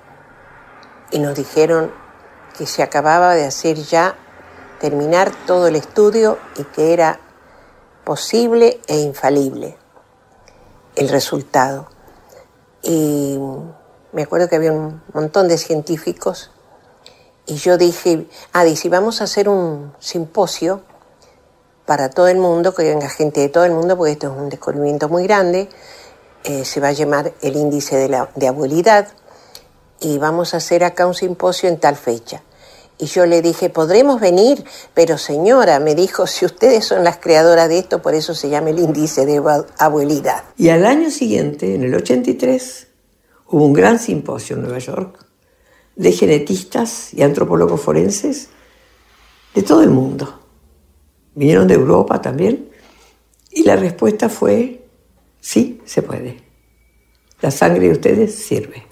y 1.12 1.20
nos 1.20 1.36
dijeron 1.36 1.92
que 2.58 2.66
se 2.66 2.84
acababa 2.84 3.36
de 3.36 3.46
hacer 3.46 3.78
ya 3.78 4.16
terminar 4.80 5.32
todo 5.48 5.68
el 5.68 5.76
estudio 5.76 6.38
y 6.58 6.64
que 6.64 6.94
era 6.94 7.20
posible 8.04 8.82
e 8.88 8.98
infalible 9.00 9.78
el 10.96 11.10
resultado. 11.10 11.88
Y 12.82 13.40
me 14.12 14.24
acuerdo 14.24 14.50
que 14.50 14.56
había 14.58 14.74
un 14.74 15.02
montón 15.14 15.48
de 15.48 15.58
científicos 15.58 16.52
y 17.50 17.56
yo 17.56 17.78
dije, 17.78 18.26
ah, 18.54 18.64
dice, 18.64 18.90
vamos 18.90 19.22
a 19.22 19.26
hacer 19.26 19.50
un 19.50 19.92
simposio 20.00 20.82
para 21.86 22.10
todo 22.10 22.28
el 22.28 22.38
mundo, 22.38 22.74
que 22.74 22.84
venga 22.84 23.10
gente 23.10 23.42
de 23.42 23.50
todo 23.50 23.66
el 23.66 23.72
mundo, 23.72 23.98
porque 23.98 24.12
esto 24.14 24.32
es 24.32 24.38
un 24.40 24.50
descubrimiento 24.50 25.10
muy 25.10 25.24
grande. 25.24 25.68
Eh, 26.44 26.64
se 26.64 26.80
va 26.80 26.90
a 26.90 26.92
llamar 26.94 27.34
el 27.42 27.56
índice 27.56 27.98
de, 27.98 28.24
de 28.36 28.48
abuelidad 28.48 29.08
y 30.00 30.18
vamos 30.20 30.54
a 30.54 30.58
hacer 30.58 30.84
acá 30.84 31.06
un 31.08 31.14
simposio 31.16 31.68
en 31.68 31.80
tal 31.80 31.96
fecha. 31.96 32.44
Y 33.02 33.06
yo 33.08 33.26
le 33.26 33.42
dije, 33.42 33.70
¿podremos 33.70 34.20
venir? 34.22 34.64
Pero 34.94 35.18
señora, 35.18 35.80
me 35.80 35.96
dijo, 35.96 36.28
si 36.28 36.46
ustedes 36.46 36.86
son 36.86 37.04
las 37.04 37.18
creadoras 37.18 37.68
de 37.70 37.80
esto, 37.80 38.02
por 38.02 38.14
eso 38.14 38.36
se 38.36 38.50
llama 38.50 38.70
el 38.72 38.80
índice 38.80 39.26
de 39.26 39.42
abue- 39.42 39.66
abuelidad. 39.78 40.44
Y 40.58 40.70
al 40.70 40.86
año 40.86 41.10
siguiente, 41.10 41.76
en 41.76 41.84
el 41.84 41.96
83, 41.96 42.88
hubo 43.48 43.66
un 43.66 43.74
gran 43.74 44.00
simposio 44.00 44.56
en 44.58 44.64
Nueva 44.64 44.80
York 44.80 45.18
de 46.00 46.14
genetistas 46.14 47.14
y 47.14 47.24
antropólogos 47.24 47.82
forenses 47.82 48.48
de 49.54 49.64
todo 49.64 49.84
el 49.84 49.90
mundo. 49.90 50.40
Vinieron 51.36 51.68
de 51.68 51.74
Europa 51.74 52.22
también. 52.22 52.70
Y 53.52 53.64
la 53.64 53.76
respuesta 53.76 54.30
fue, 54.30 54.86
sí, 55.42 55.82
se 55.84 56.02
puede. 56.02 56.38
La 57.42 57.52
sangre 57.52 57.88
de 57.88 57.92
ustedes 57.92 58.34
sirve. 58.34 58.86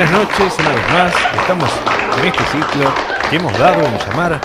Buenas 0.00 0.18
noches, 0.18 0.56
una 0.58 0.68
vez 0.70 0.92
más. 0.94 1.14
Estamos 1.34 1.70
en 2.18 2.26
este 2.28 2.44
ciclo 2.44 2.94
que 3.28 3.36
hemos 3.36 3.58
dado 3.58 3.84
en 3.84 3.98
llamar 3.98 4.40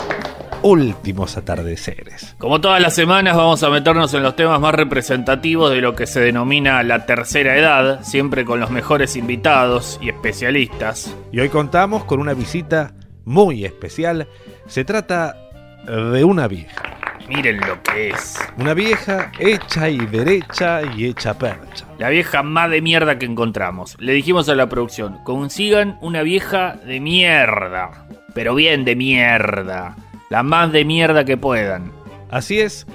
Últimos 0.61 1.37
Atardeceres. 1.37 2.35
Como 2.37 2.59
todas 2.59 2.81
las 2.81 2.93
semanas 2.93 3.37
vamos 3.37 3.63
a 3.63 3.69
meternos 3.69 4.13
en 4.15 4.23
los 4.23 4.35
temas 4.35 4.59
más 4.59 4.75
representativos 4.75 5.71
de 5.71 5.79
lo 5.79 5.95
que 5.95 6.07
se 6.07 6.19
denomina 6.19 6.83
la 6.83 7.05
tercera 7.05 7.55
edad, 7.55 8.03
siempre 8.03 8.43
con 8.43 8.59
los 8.59 8.69
mejores 8.69 9.15
invitados 9.15 9.97
y 10.01 10.09
especialistas. 10.09 11.15
Y 11.31 11.39
hoy 11.39 11.47
contamos 11.47 12.03
con 12.03 12.19
una 12.19 12.33
visita 12.33 12.91
muy 13.23 13.63
especial. 13.63 14.27
Se 14.67 14.83
trata 14.83 15.37
de 15.85 16.21
una 16.25 16.49
vieja. 16.49 16.97
Miren 17.29 17.61
lo 17.61 17.81
que 17.81 18.09
es. 18.09 18.37
Una 18.57 18.73
vieja 18.73 19.31
hecha 19.39 19.87
y 19.87 19.99
derecha 19.99 20.81
y 20.81 21.05
hecha 21.05 21.33
percha. 21.33 21.84
La 21.97 22.09
vieja 22.09 22.43
más 22.43 22.69
de 22.69 22.81
mierda 22.81 23.17
que 23.17 23.25
encontramos. 23.25 23.95
Le 23.99 24.13
dijimos 24.13 24.49
a 24.49 24.55
la 24.55 24.67
producción, 24.67 25.17
consigan 25.23 25.97
una 26.01 26.23
vieja 26.23 26.75
de 26.85 26.99
mierda. 26.99 28.07
Pero 28.33 28.53
bien 28.53 28.83
de 28.83 28.95
mierda. 28.97 29.95
La 30.29 30.43
más 30.43 30.73
de 30.73 30.83
mierda 30.83 31.23
que 31.23 31.37
puedan. 31.37 31.91
Así 32.29 32.59
es. 32.59 32.85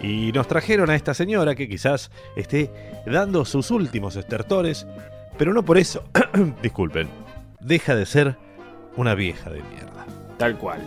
Y 0.00 0.32
nos 0.32 0.48
trajeron 0.48 0.90
a 0.90 0.96
esta 0.96 1.14
señora 1.14 1.54
que 1.54 1.68
quizás 1.68 2.10
esté 2.36 2.70
dando 3.06 3.44
sus 3.44 3.70
últimos 3.70 4.16
estertores, 4.16 4.86
pero 5.36 5.52
no 5.52 5.64
por 5.64 5.78
eso, 5.78 6.04
disculpen, 6.62 7.08
deja 7.60 7.94
de 7.94 8.06
ser 8.06 8.36
una 8.96 9.14
vieja 9.14 9.50
de 9.50 9.62
mierda. 9.62 10.06
Tal 10.36 10.56
cual. 10.56 10.80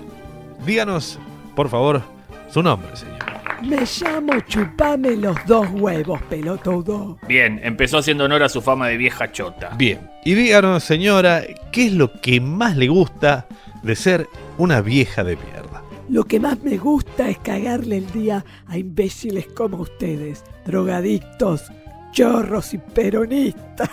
Díganos, 0.65 1.19
por 1.55 1.69
favor, 1.69 2.01
su 2.49 2.61
nombre, 2.63 2.95
señor. 2.95 3.30
Me 3.63 3.85
llamo 3.85 4.39
Chupame 4.47 5.15
los 5.15 5.37
dos 5.45 5.67
huevos, 5.71 6.21
pelotudo. 6.23 7.17
Bien, 7.27 7.59
empezó 7.63 7.99
haciendo 7.99 8.25
honor 8.25 8.43
a 8.43 8.49
su 8.49 8.61
fama 8.61 8.87
de 8.87 8.97
vieja 8.97 9.31
chota. 9.31 9.69
Bien. 9.77 10.09
Y 10.25 10.33
díganos, 10.33 10.83
señora, 10.83 11.43
¿qué 11.71 11.87
es 11.87 11.93
lo 11.93 12.11
que 12.21 12.41
más 12.41 12.75
le 12.75 12.87
gusta 12.87 13.47
de 13.83 13.95
ser 13.95 14.27
una 14.57 14.81
vieja 14.81 15.23
de 15.23 15.35
mierda? 15.35 15.83
Lo 16.09 16.23
que 16.23 16.39
más 16.39 16.61
me 16.63 16.77
gusta 16.77 17.29
es 17.29 17.37
cagarle 17.39 17.97
el 17.97 18.11
día 18.11 18.43
a 18.67 18.77
imbéciles 18.77 19.45
como 19.47 19.77
ustedes, 19.77 20.43
drogadictos, 20.65 21.71
chorros 22.11 22.73
y 22.73 22.79
peronistas. 22.79 23.89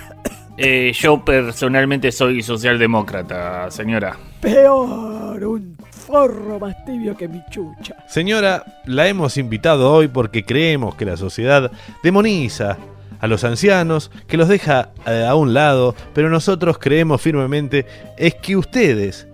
Eh, 0.60 0.92
yo 0.92 1.24
personalmente 1.24 2.10
soy 2.10 2.42
socialdemócrata, 2.42 3.70
señora. 3.70 4.16
Peor, 4.40 5.44
un 5.44 5.76
forro 6.08 6.58
más 6.58 6.74
tibio 6.86 7.14
que 7.14 7.28
mi 7.28 7.42
chucha. 7.50 7.94
Señora, 8.06 8.64
la 8.86 9.06
hemos 9.08 9.36
invitado 9.36 9.92
hoy 9.92 10.08
porque 10.08 10.42
creemos 10.42 10.94
que 10.94 11.04
la 11.04 11.18
sociedad 11.18 11.70
demoniza 12.02 12.78
a 13.20 13.26
los 13.26 13.44
ancianos, 13.44 14.10
que 14.26 14.38
los 14.38 14.48
deja 14.48 14.92
eh, 15.06 15.26
a 15.28 15.34
un 15.34 15.52
lado, 15.52 15.94
pero 16.14 16.30
nosotros 16.30 16.78
creemos 16.78 17.20
firmemente 17.20 17.84
es 18.16 18.34
que 18.36 18.56
ustedes, 18.56 19.28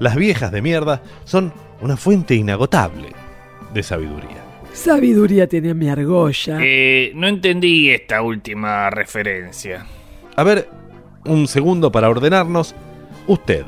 las 0.00 0.16
viejas 0.16 0.50
de 0.50 0.60
mierda, 0.60 1.02
son 1.24 1.52
una 1.80 1.96
fuente 1.96 2.34
inagotable 2.34 3.10
de 3.72 3.82
sabiduría. 3.84 4.42
Sabiduría 4.72 5.46
tiene 5.46 5.72
mi 5.72 5.88
argolla. 5.88 6.58
Eh, 6.60 7.12
no 7.14 7.28
entendí 7.28 7.90
esta 7.90 8.22
última 8.22 8.90
referencia. 8.90 9.86
A 10.34 10.42
ver, 10.42 10.68
un 11.24 11.46
segundo 11.46 11.92
para 11.92 12.08
ordenarnos. 12.08 12.74
Usted, 13.28 13.64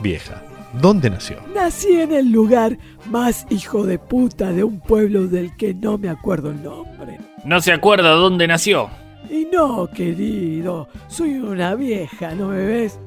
vieja, 0.00 0.42
¿dónde 0.80 1.10
nació? 1.10 1.38
Nací 1.54 2.00
en 2.00 2.12
el 2.12 2.30
lugar 2.30 2.78
más 3.10 3.46
hijo 3.50 3.84
de 3.86 3.98
puta 3.98 4.52
de 4.52 4.64
un 4.64 4.80
pueblo 4.80 5.26
del 5.26 5.56
que 5.56 5.74
no 5.74 5.98
me 5.98 6.08
acuerdo 6.08 6.50
el 6.50 6.62
nombre. 6.62 7.18
No 7.44 7.60
se 7.60 7.72
acuerda 7.72 8.10
dónde 8.10 8.46
nació. 8.46 8.88
Y 9.30 9.46
no, 9.52 9.88
querido, 9.88 10.88
soy 11.08 11.34
una 11.34 11.74
vieja, 11.74 12.34
¿no 12.34 12.48
me 12.48 12.64
ves? 12.64 12.98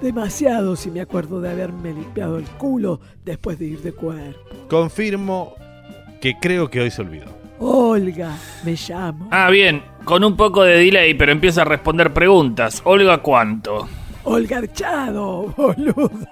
Demasiado 0.00 0.76
si 0.76 0.90
me 0.90 1.00
acuerdo 1.00 1.40
de 1.40 1.50
haberme 1.50 1.92
limpiado 1.92 2.38
el 2.38 2.44
culo 2.44 3.00
después 3.24 3.58
de 3.58 3.66
ir 3.66 3.82
de 3.82 3.92
cuerpo. 3.92 4.38
Confirmo 4.68 5.54
que 6.20 6.34
creo 6.40 6.68
que 6.70 6.80
hoy 6.80 6.90
se 6.90 7.02
olvidó. 7.02 7.26
Olga, 7.58 8.36
me 8.64 8.76
llamo. 8.88 9.28
Ah, 9.30 9.48
bien, 9.50 9.82
con 10.04 10.24
un 10.24 10.36
poco 10.36 10.62
de 10.62 10.78
delay, 10.78 11.14
pero 11.14 11.32
empieza 11.32 11.62
a 11.62 11.64
responder 11.64 12.12
preguntas. 12.12 12.82
Olga, 12.84 13.18
¿cuánto? 13.18 13.88
Olga 14.24 14.58
Archado, 14.58 15.42
boludo. 15.56 16.28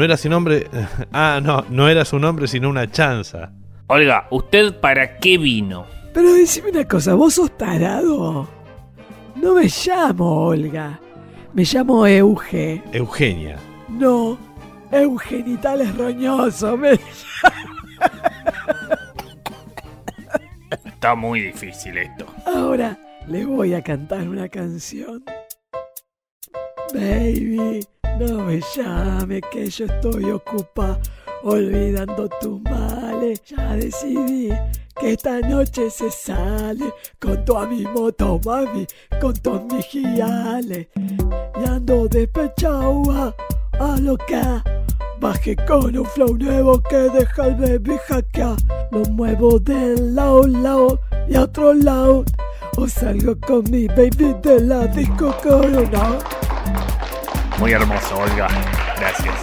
No 0.00 0.04
era 0.04 0.16
su 0.16 0.30
nombre. 0.30 0.66
Ah, 1.12 1.40
no, 1.42 1.66
no 1.68 1.86
era 1.86 2.06
su 2.06 2.18
nombre, 2.18 2.48
sino 2.48 2.70
una 2.70 2.90
chanza. 2.90 3.52
Olga, 3.88 4.28
¿usted 4.30 4.80
para 4.80 5.18
qué 5.18 5.36
vino? 5.36 5.84
Pero 6.14 6.32
decime 6.32 6.70
una 6.70 6.88
cosa, 6.88 7.12
¿vos 7.12 7.34
sos 7.34 7.54
tarado? 7.58 8.48
No 9.36 9.54
me 9.54 9.66
llamo 9.68 10.46
Olga. 10.46 10.98
Me 11.52 11.64
llamo 11.64 12.06
Euge. 12.06 12.82
Eugenia. 12.92 13.58
No, 13.90 14.38
Eugenitales 14.90 15.94
roñoso. 15.94 16.78
Me... 16.78 16.98
Está 20.86 21.14
muy 21.14 21.40
difícil 21.42 21.98
esto. 21.98 22.24
Ahora 22.46 22.98
le 23.28 23.44
voy 23.44 23.74
a 23.74 23.82
cantar 23.82 24.26
una 24.26 24.48
canción. 24.48 25.22
Baby, 26.92 27.86
no 28.18 28.44
me 28.44 28.60
llame 28.74 29.40
que 29.52 29.70
yo 29.70 29.84
estoy 29.84 30.30
ocupada 30.30 30.98
olvidando 31.44 32.28
tus 32.40 32.60
males. 32.62 33.42
Ya 33.44 33.76
decidí 33.76 34.50
que 34.98 35.12
esta 35.12 35.40
noche 35.40 35.88
se 35.88 36.10
sale 36.10 36.92
con 37.20 37.44
toda 37.44 37.66
mi 37.66 37.84
moto, 37.84 38.40
mami, 38.44 38.86
con 39.20 39.34
todos 39.34 39.62
mis 39.72 39.86
giales. 39.86 40.88
Y 40.96 41.68
ando 41.68 42.08
despechado 42.08 43.02
a, 43.12 43.34
a 43.78 43.96
loca. 44.00 44.64
Bajé 45.20 45.54
con 45.54 45.96
un 45.96 46.06
flow 46.06 46.36
nuevo 46.36 46.82
que 46.82 46.96
deja 46.96 47.44
al 47.44 47.54
baby 47.54 47.98
hackear. 48.08 48.56
Lo 48.90 49.00
muevo 49.10 49.58
de 49.60 49.96
lado 49.96 50.46
lado 50.46 51.00
y 51.28 51.36
a 51.36 51.42
otro 51.42 51.72
lado. 51.72 52.24
O 52.76 52.88
salgo 52.88 53.36
con 53.46 53.70
mi 53.70 53.86
baby 53.86 54.34
de 54.42 54.60
la 54.60 54.86
disco 54.86 55.34
corona. 55.42 56.18
Muy 57.60 57.72
hermoso, 57.72 58.16
Olga. 58.16 58.48
Gracias. 58.96 59.34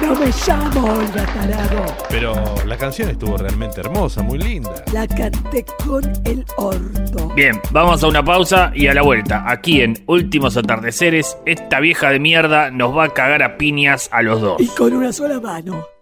No 0.00 0.14
me 0.14 0.26
llamo 0.46 0.92
Olga 0.92 1.26
Tarado. 1.26 1.96
Pero 2.08 2.34
la 2.64 2.76
canción 2.76 3.10
estuvo 3.10 3.36
realmente 3.36 3.80
hermosa, 3.80 4.22
muy 4.22 4.38
linda. 4.38 4.84
La 4.92 5.08
canté 5.08 5.64
con 5.84 6.04
el 6.24 6.44
orto. 6.56 7.28
Bien, 7.34 7.60
vamos 7.72 8.04
a 8.04 8.06
una 8.06 8.24
pausa 8.24 8.70
y 8.76 8.86
a 8.86 8.94
la 8.94 9.02
vuelta. 9.02 9.42
Aquí 9.50 9.80
en 9.80 9.94
Últimos 10.06 10.56
Atardeceres, 10.56 11.36
esta 11.46 11.80
vieja 11.80 12.10
de 12.10 12.20
mierda 12.20 12.70
nos 12.70 12.96
va 12.96 13.06
a 13.06 13.08
cagar 13.08 13.42
a 13.42 13.56
piñas 13.56 14.08
a 14.12 14.22
los 14.22 14.40
dos. 14.40 14.60
Y 14.60 14.68
con 14.68 14.92
una 14.92 15.12
sola 15.12 15.40
mano. 15.40 15.93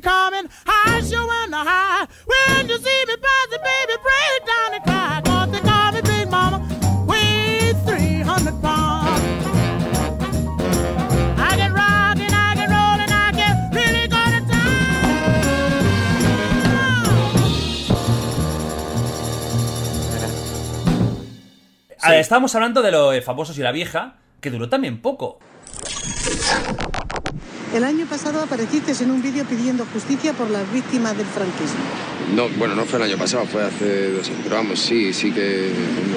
Coming, 0.00 0.48
high 0.66 1.00
showing 1.00 1.50
the 1.50 1.56
high. 1.56 2.06
When 2.26 2.68
you 2.68 2.78
see 2.78 3.04
me 3.06 3.16
passing, 3.16 3.62
baby, 3.62 3.96
break 4.02 4.40
down 4.46 4.74
and 4.74 4.84
cry. 4.84 5.20
Cause 5.24 5.50
they 5.52 5.60
call 5.60 5.92
me 5.92 6.00
Big 6.02 6.30
Mama, 6.30 6.58
weighs 7.06 7.76
300 7.84 8.62
pounds. 8.62 9.20
I 11.38 11.56
can 11.56 11.72
rock 11.72 12.18
and 12.18 12.34
I 12.34 12.54
can 12.54 12.70
roll 12.70 12.98
and 13.04 13.12
I 13.12 13.32
can 13.32 13.70
really 13.72 14.08
go 14.08 14.16
to 14.16 14.44
Estábamos 22.20 22.54
hablando 22.54 22.82
de 22.82 22.92
los 22.92 23.24
famosos 23.24 23.58
y 23.58 23.62
la 23.62 23.72
vieja, 23.72 24.16
que 24.40 24.50
duró 24.50 24.68
también 24.68 25.00
poco. 25.00 25.38
El 27.74 27.82
año 27.82 28.06
pasado 28.06 28.40
apareciste 28.40 28.92
en 29.02 29.10
un 29.10 29.20
vídeo 29.20 29.44
pidiendo 29.44 29.84
justicia 29.92 30.32
por 30.32 30.48
las 30.48 30.62
víctimas 30.72 31.16
del 31.16 31.26
franquismo. 31.26 31.80
No, 32.36 32.48
bueno, 32.56 32.76
no 32.76 32.84
fue 32.84 33.00
el 33.00 33.06
año 33.06 33.18
pasado, 33.18 33.46
fue 33.46 33.64
hace 33.64 34.12
dos 34.12 34.28
años. 34.28 34.40
Pero 34.44 34.54
vamos, 34.54 34.78
sí, 34.78 35.12
sí 35.12 35.32
que. 35.32 35.72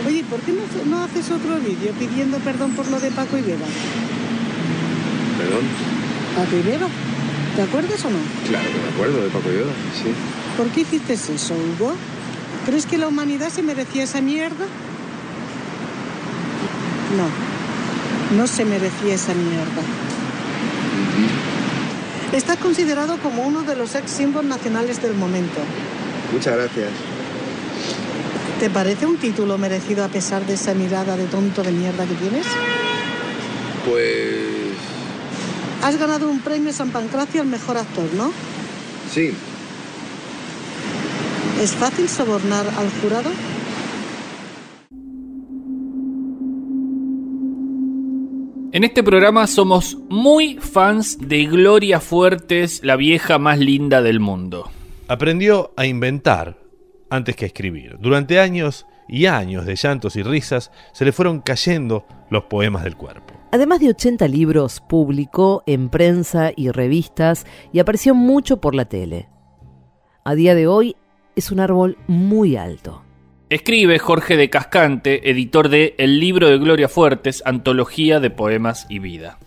Oye, 0.05 0.23
¿por 0.25 0.39
qué 0.41 0.53
no, 0.53 0.61
no 0.85 1.03
haces 1.03 1.31
otro 1.31 1.57
vídeo 1.57 1.93
pidiendo 1.97 2.37
perdón 2.37 2.73
por 2.73 2.87
lo 2.89 2.99
de 2.99 3.09
Paco 3.09 3.39
y 3.39 3.41
Beba? 3.41 3.65
Perdón. 5.39 5.65
¿Paco 6.35 6.55
y 6.57 6.61
Beba? 6.61 6.87
¿Te 7.55 7.61
acuerdas 7.63 8.05
o 8.05 8.09
no? 8.11 8.19
Claro 8.47 8.69
que 8.69 8.79
me 8.79 8.89
acuerdo 8.93 9.23
de 9.23 9.29
Paco 9.29 9.49
Yoda, 9.49 9.73
sí. 9.95 10.11
¿Por 10.57 10.67
qué 10.67 10.81
hiciste 10.81 11.13
eso, 11.13 11.55
Hugo? 11.55 11.95
¿Crees 12.67 12.85
que 12.85 12.99
la 12.99 13.07
humanidad 13.07 13.49
se 13.49 13.63
merecía 13.63 14.03
esa 14.03 14.21
mierda? 14.21 14.67
No, 17.17 18.37
no 18.37 18.45
se 18.45 18.63
merecía 18.63 19.15
esa 19.15 19.33
mierda. 19.33 20.06
Estás 22.33 22.57
considerado 22.57 23.17
como 23.17 23.43
uno 23.43 23.63
de 23.63 23.75
los 23.75 23.95
ex 23.95 24.11
símbolos 24.11 24.49
nacionales 24.49 25.01
del 25.01 25.13
momento. 25.13 25.59
Muchas 26.33 26.57
gracias. 26.57 26.89
¿Te 28.59 28.69
parece 28.69 29.05
un 29.05 29.17
título 29.17 29.57
merecido 29.57 30.03
a 30.03 30.07
pesar 30.09 30.45
de 30.45 30.55
esa 30.55 30.73
mirada 30.73 31.15
de 31.15 31.25
tonto 31.25 31.63
de 31.63 31.71
mierda 31.71 32.05
que 32.05 32.15
tienes? 32.15 32.45
Pues. 33.87 34.75
Has 35.83 35.97
ganado 35.97 36.29
un 36.29 36.41
premio 36.41 36.73
San 36.73 36.89
Pancracio 36.89 37.41
al 37.41 37.47
mejor 37.47 37.77
actor, 37.77 38.05
¿no? 38.15 38.31
Sí. 39.13 39.33
¿Es 41.61 41.71
fácil 41.71 42.09
sobornar 42.09 42.65
al 42.77 42.89
jurado? 43.01 43.29
En 48.73 48.83
este 48.83 49.01
programa 49.01 49.47
somos 49.47 49.97
muy 50.09 50.57
fans 50.57 51.17
de 51.21 51.45
Gloria 51.45 52.01
Fuertes, 52.01 52.81
la 52.83 52.97
vieja 52.97 53.39
más 53.39 53.59
linda 53.59 54.01
del 54.01 54.19
mundo. 54.19 54.69
Aprendió 55.07 55.71
a 55.77 55.85
inventar 55.85 56.57
antes 57.09 57.37
que 57.37 57.45
a 57.45 57.47
escribir. 57.47 57.97
Durante 58.01 58.41
años 58.41 58.85
y 59.07 59.27
años 59.27 59.65
de 59.65 59.77
llantos 59.77 60.17
y 60.17 60.21
risas 60.21 60.71
se 60.91 61.05
le 61.05 61.13
fueron 61.13 61.39
cayendo 61.39 62.05
los 62.29 62.43
poemas 62.43 62.83
del 62.83 62.97
cuerpo. 62.97 63.33
Además 63.53 63.79
de 63.79 63.89
80 63.89 64.27
libros, 64.27 64.81
publicó 64.81 65.63
en 65.65 65.87
prensa 65.87 66.51
y 66.53 66.69
revistas 66.69 67.45
y 67.71 67.79
apareció 67.79 68.15
mucho 68.15 68.59
por 68.59 68.75
la 68.75 68.83
tele. 68.83 69.29
A 70.25 70.35
día 70.35 70.55
de 70.55 70.67
hoy 70.67 70.97
es 71.37 71.51
un 71.51 71.61
árbol 71.61 71.97
muy 72.07 72.57
alto. 72.57 73.06
Escribe 73.49 73.97
Jorge 73.97 74.35
de 74.35 74.49
Cascante, 74.49 75.29
editor 75.29 75.69
de 75.69 75.95
El 75.97 76.19
libro 76.19 76.49
de 76.49 76.57
Gloria 76.57 76.89
Fuertes, 76.89 77.41
antología 77.45 78.19
de 78.19 78.29
poemas 78.29 78.85
y 78.89 78.99
vida. 78.99 79.39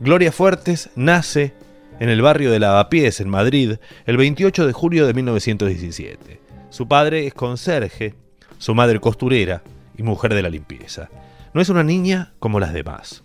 Gloria 0.00 0.32
Fuertes 0.32 0.90
nace 0.96 1.54
en 2.00 2.08
el 2.08 2.20
barrio 2.20 2.50
de 2.50 2.58
Lavapiés, 2.58 3.20
en 3.20 3.28
Madrid, 3.28 3.76
el 4.06 4.16
28 4.16 4.66
de 4.66 4.72
julio 4.72 5.06
de 5.06 5.14
1917. 5.14 6.40
Su 6.70 6.88
padre 6.88 7.28
es 7.28 7.34
conserje, 7.34 8.16
su 8.58 8.74
madre 8.74 8.98
costurera 8.98 9.62
y 9.96 10.02
mujer 10.02 10.34
de 10.34 10.42
la 10.42 10.50
limpieza. 10.50 11.08
No 11.54 11.60
es 11.60 11.68
una 11.68 11.84
niña 11.84 12.32
como 12.40 12.58
las 12.58 12.72
demás. 12.72 13.22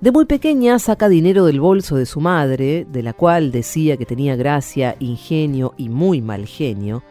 De 0.00 0.10
muy 0.10 0.24
pequeña 0.24 0.78
saca 0.78 1.10
dinero 1.10 1.44
del 1.44 1.60
bolso 1.60 1.96
de 1.96 2.06
su 2.06 2.22
madre, 2.22 2.86
de 2.90 3.02
la 3.02 3.12
cual 3.12 3.52
decía 3.52 3.98
que 3.98 4.06
tenía 4.06 4.36
gracia, 4.36 4.96
ingenio 5.00 5.74
y 5.76 5.90
muy 5.90 6.22
mal 6.22 6.46
genio, 6.46 7.02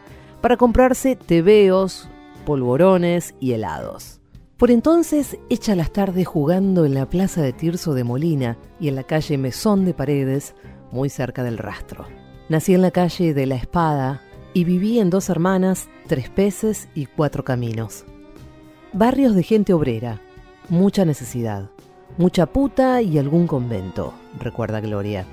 para 0.42 0.58
comprarse 0.58 1.16
tebeos, 1.16 2.10
polvorones 2.46 3.36
y 3.40 3.54
helados. 3.54 4.22
Por 4.58 4.72
entonces 4.72 5.38
echa 5.50 5.76
las 5.76 5.92
tardes 5.92 6.28
jugando 6.28 6.86
en 6.86 6.94
la 6.94 7.10
plaza 7.10 7.42
de 7.42 7.54
Tirso 7.54 7.94
de 7.94 8.04
Molina 8.04 8.58
y 8.80 8.88
en 8.88 8.96
la 8.96 9.04
calle 9.04 9.38
Mesón 9.38 9.84
de 9.84 9.94
Paredes, 9.94 10.56
muy 10.92 11.10
cerca 11.10 11.44
del 11.44 11.58
rastro. 11.58 12.06
Nací 12.50 12.74
en 12.74 12.82
la 12.82 12.92
calle 12.92 13.34
de 13.34 13.46
la 13.46 13.56
Espada 13.56 14.22
y 14.54 14.64
viví 14.64 15.00
en 15.00 15.10
dos 15.10 15.30
hermanas, 15.30 15.90
tres 16.08 16.30
peces 16.30 16.88
y 16.94 17.08
cuatro 17.08 17.44
caminos. 17.44 18.06
Barrios 18.94 19.34
de 19.36 19.44
gente 19.44 19.74
obrera, 19.74 20.22
mucha 20.70 21.04
necesidad, 21.04 21.70
mucha 22.18 22.46
puta 22.46 23.02
y 23.02 23.18
algún 23.18 23.48
convento, 23.48 24.14
recuerda 24.40 24.82
Gloria. 24.82 25.26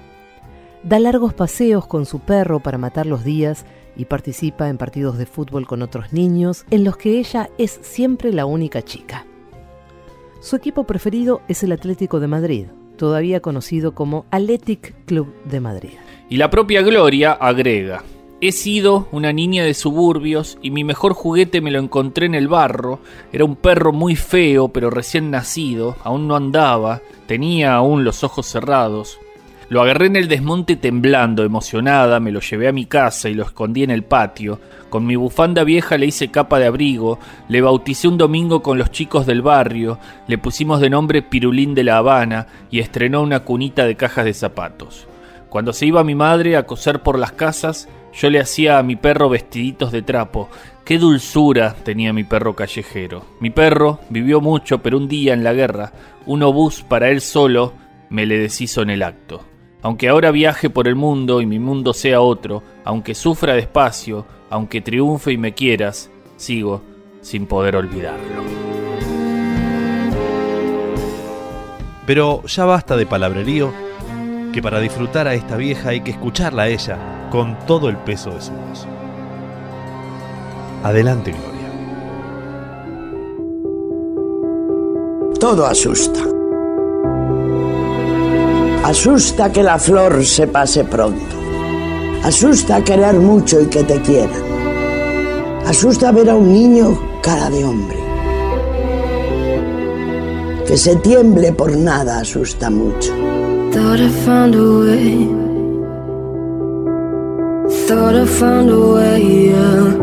Da 0.82 0.98
largos 0.98 1.34
paseos 1.34 1.86
con 1.86 2.06
su 2.06 2.20
perro 2.20 2.60
para 2.60 2.78
matar 2.78 3.04
los 3.04 3.22
días 3.22 3.66
y 3.96 4.06
participa 4.06 4.68
en 4.68 4.78
partidos 4.78 5.18
de 5.18 5.26
fútbol 5.26 5.66
con 5.66 5.82
otros 5.82 6.12
niños 6.12 6.64
en 6.70 6.84
los 6.84 6.96
que 6.96 7.18
ella 7.18 7.50
es 7.58 7.78
siempre 7.82 8.32
la 8.32 8.46
única 8.46 8.82
chica. 8.82 9.26
Su 10.40 10.56
equipo 10.56 10.84
preferido 10.84 11.42
es 11.48 11.62
el 11.62 11.72
Atlético 11.72 12.20
de 12.20 12.28
Madrid, 12.28 12.66
todavía 12.96 13.40
conocido 13.40 13.94
como 13.94 14.26
Athletic 14.30 14.94
Club 15.04 15.32
de 15.44 15.60
Madrid. 15.60 15.92
Y 16.28 16.36
la 16.36 16.50
propia 16.50 16.82
Gloria 16.82 17.32
agrega, 17.32 18.04
He 18.42 18.52
sido 18.52 19.06
una 19.12 19.34
niña 19.34 19.64
de 19.64 19.74
suburbios 19.74 20.56
y 20.62 20.70
mi 20.70 20.82
mejor 20.82 21.12
juguete 21.12 21.60
me 21.60 21.70
lo 21.70 21.78
encontré 21.78 22.24
en 22.24 22.34
el 22.34 22.48
barro. 22.48 23.00
Era 23.34 23.44
un 23.44 23.54
perro 23.54 23.92
muy 23.92 24.16
feo, 24.16 24.68
pero 24.68 24.88
recién 24.88 25.30
nacido, 25.30 25.96
aún 26.02 26.26
no 26.26 26.36
andaba, 26.36 27.02
tenía 27.26 27.74
aún 27.74 28.02
los 28.02 28.24
ojos 28.24 28.46
cerrados. 28.46 29.18
Lo 29.70 29.82
agarré 29.82 30.06
en 30.06 30.16
el 30.16 30.26
desmonte 30.26 30.74
temblando, 30.74 31.44
emocionada, 31.44 32.18
me 32.18 32.32
lo 32.32 32.40
llevé 32.40 32.66
a 32.66 32.72
mi 32.72 32.86
casa 32.86 33.28
y 33.28 33.34
lo 33.34 33.44
escondí 33.44 33.84
en 33.84 33.92
el 33.92 34.02
patio. 34.02 34.58
Con 34.88 35.06
mi 35.06 35.14
bufanda 35.14 35.62
vieja 35.62 35.96
le 35.96 36.06
hice 36.06 36.32
capa 36.32 36.58
de 36.58 36.66
abrigo, 36.66 37.20
le 37.48 37.60
bauticé 37.60 38.08
un 38.08 38.18
domingo 38.18 38.64
con 38.64 38.78
los 38.78 38.90
chicos 38.90 39.26
del 39.26 39.42
barrio, 39.42 40.00
le 40.26 40.38
pusimos 40.38 40.80
de 40.80 40.90
nombre 40.90 41.22
Pirulín 41.22 41.76
de 41.76 41.84
la 41.84 41.98
Habana 41.98 42.48
y 42.68 42.80
estrenó 42.80 43.22
una 43.22 43.44
cunita 43.44 43.84
de 43.84 43.94
cajas 43.94 44.24
de 44.24 44.34
zapatos. 44.34 45.06
Cuando 45.48 45.72
se 45.72 45.86
iba 45.86 46.02
mi 46.02 46.16
madre 46.16 46.56
a 46.56 46.66
coser 46.66 47.00
por 47.04 47.16
las 47.16 47.30
casas, 47.30 47.88
yo 48.12 48.28
le 48.28 48.40
hacía 48.40 48.80
a 48.80 48.82
mi 48.82 48.96
perro 48.96 49.28
vestiditos 49.28 49.92
de 49.92 50.02
trapo. 50.02 50.48
Qué 50.84 50.98
dulzura 50.98 51.76
tenía 51.84 52.12
mi 52.12 52.24
perro 52.24 52.56
callejero. 52.56 53.24
Mi 53.38 53.50
perro 53.50 54.00
vivió 54.08 54.40
mucho, 54.40 54.78
pero 54.78 54.96
un 54.96 55.06
día 55.06 55.32
en 55.32 55.44
la 55.44 55.52
guerra, 55.52 55.92
un 56.26 56.42
obús 56.42 56.82
para 56.82 57.08
él 57.08 57.20
solo 57.20 57.72
me 58.08 58.26
le 58.26 58.36
deshizo 58.36 58.82
en 58.82 58.90
el 58.90 59.04
acto. 59.04 59.44
Aunque 59.82 60.08
ahora 60.08 60.30
viaje 60.30 60.68
por 60.68 60.88
el 60.88 60.94
mundo 60.94 61.40
y 61.40 61.46
mi 61.46 61.58
mundo 61.58 61.94
sea 61.94 62.20
otro, 62.20 62.62
aunque 62.84 63.14
sufra 63.14 63.54
despacio, 63.54 64.26
aunque 64.50 64.80
triunfe 64.80 65.32
y 65.32 65.38
me 65.38 65.54
quieras, 65.54 66.10
sigo 66.36 66.82
sin 67.22 67.46
poder 67.46 67.76
olvidarlo. 67.76 68.42
Pero 72.06 72.42
ya 72.44 72.64
basta 72.64 72.96
de 72.96 73.06
palabrerío, 73.06 73.72
que 74.52 74.60
para 74.60 74.80
disfrutar 74.80 75.28
a 75.28 75.34
esta 75.34 75.56
vieja 75.56 75.90
hay 75.90 76.00
que 76.00 76.10
escucharla 76.10 76.62
a 76.62 76.68
ella 76.68 77.28
con 77.30 77.56
todo 77.66 77.88
el 77.88 77.96
peso 77.96 78.30
de 78.30 78.40
su 78.40 78.52
voz. 78.52 78.86
Adelante, 80.82 81.32
Gloria. 81.32 81.60
Todo 85.38 85.66
asusta. 85.66 86.29
Asusta 88.90 89.52
que 89.52 89.62
la 89.62 89.78
flor 89.78 90.24
se 90.24 90.48
pase 90.48 90.82
pronto. 90.82 91.36
Asusta 92.24 92.82
querer 92.82 93.20
mucho 93.20 93.60
y 93.60 93.66
que 93.66 93.84
te 93.84 94.00
quieran. 94.00 94.42
Asusta 95.64 96.10
ver 96.10 96.28
a 96.28 96.34
un 96.34 96.52
niño 96.52 96.98
cara 97.22 97.48
de 97.50 97.64
hombre. 97.64 97.98
Que 100.66 100.76
se 100.76 100.96
tiemble 100.96 101.52
por 101.52 101.76
nada 101.76 102.18
asusta 102.18 102.68
mucho. 102.68 103.12
Thought 103.70 104.00
I 104.00 104.08
found 104.26 104.56
a 104.56 104.78
way. 104.80 105.28
Thought 107.86 108.16
I 108.16 108.26
found 108.26 108.70
a 108.70 108.76
way, 108.76 109.50
yeah. 109.50 109.94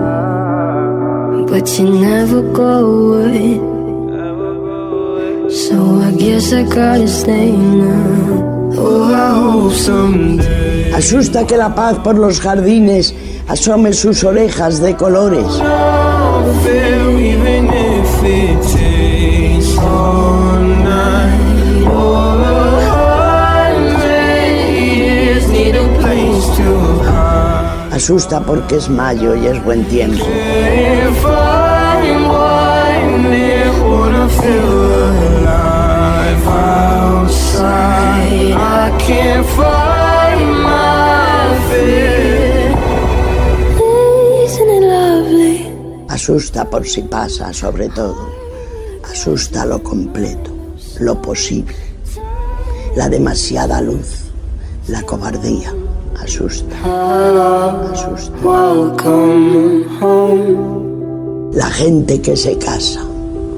But 1.46 1.78
you 1.78 1.90
never 1.90 2.42
go 2.54 3.18
away. 3.18 3.60
So 5.50 5.76
I 6.00 6.12
guess 6.18 6.54
I 6.54 6.64
gotta 6.64 7.06
stay 7.06 7.52
now. 7.52 8.57
Asusta 10.96 11.46
que 11.46 11.58
la 11.58 11.74
paz 11.74 11.98
por 12.04 12.18
los 12.18 12.40
jardines 12.40 13.14
asome 13.48 13.94
sus 13.94 14.24
orejas 14.24 14.82
de 14.82 14.96
colores. 14.96 15.46
Asusta 27.92 28.42
porque 28.42 28.76
es 28.76 28.90
mayo 28.90 29.36
y 29.36 29.48
es 29.48 29.64
buen 29.64 29.84
tiempo. 29.86 30.24
I'm 37.78 38.18
winding, 38.24 38.58
wanna 38.58 38.58
feel 38.58 38.58
alive 38.58 38.58
outside. 38.58 38.58
I 38.58 38.98
can't 39.00 39.46
find 39.46 40.64
my 40.64 41.58
fear. 41.70 42.74
Isn't 44.46 44.70
it 44.70 44.84
lovely? 44.84 46.08
Asusta 46.10 46.70
por 46.70 46.86
si 46.86 47.02
pasa, 47.04 47.54
sobre 47.54 47.90
todo. 47.90 48.18
Asusta 49.04 49.66
lo 49.66 49.82
completo, 49.84 50.52
lo 51.00 51.22
posible. 51.22 51.76
La 52.96 53.10
demasiada 53.10 53.82
luz, 53.82 54.32
la 54.88 55.02
cobardía. 55.04 55.74
Asusta. 56.20 56.76
Asusta. 57.94 58.36
Welcome 58.44 59.86
home. 60.02 61.54
La 61.54 61.70
gente 61.70 62.22
que 62.22 62.36
se 62.36 62.58
casa. 62.58 63.02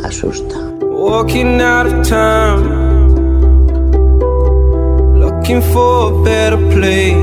Asusta. 0.04 0.58
Walking 0.82 1.62
out 1.62 1.88
of 1.88 2.08
town, 2.08 2.79
looking 5.50 5.74
for 5.74 6.12
a 6.12 6.24
better 6.24 6.58
place. 6.70 7.16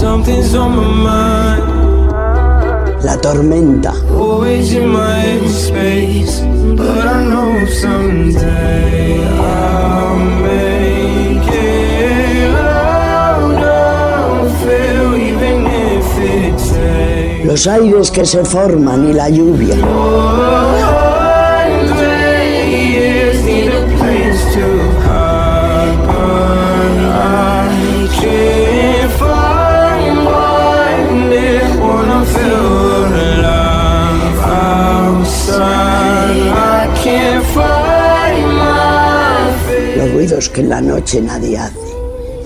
Something's 0.00 0.54
on 0.54 0.76
my 0.76 0.88
mind, 1.06 1.62
La 3.04 3.16
tormenta. 3.18 3.92
always 4.10 4.72
in 4.72 4.88
my 4.88 5.46
space. 5.48 6.40
But 6.76 7.06
I 7.06 7.24
know 7.24 7.66
someday 7.66 9.26
I'll 9.38 10.18
make 10.48 11.48
it 11.52 12.54
out 12.54 13.62
of 13.64 14.48
here, 14.64 15.14
even 15.28 15.66
if 15.66 16.08
it 16.18 16.56
takes. 16.56 17.44
Los 17.44 17.66
aires 17.66 18.10
que 18.10 18.24
se 18.24 18.44
forman 18.44 19.08
y 19.10 19.12
la 19.12 19.28
lluvia. 19.28 19.76
If 32.28 32.36
wanna 32.36 33.08
feel 33.08 33.08
alive 33.40 34.40
outside, 35.18 36.08
I 36.52 36.86
can't 37.02 37.44
find 37.56 38.46
my 38.58 39.52
feet. 39.66 39.96
Los 39.96 40.08
ruidos 40.12 40.48
que 40.48 40.60
en 40.60 40.68
la 40.68 40.80
noche 40.80 41.20
nadie 41.20 41.58
hace. 41.58 41.88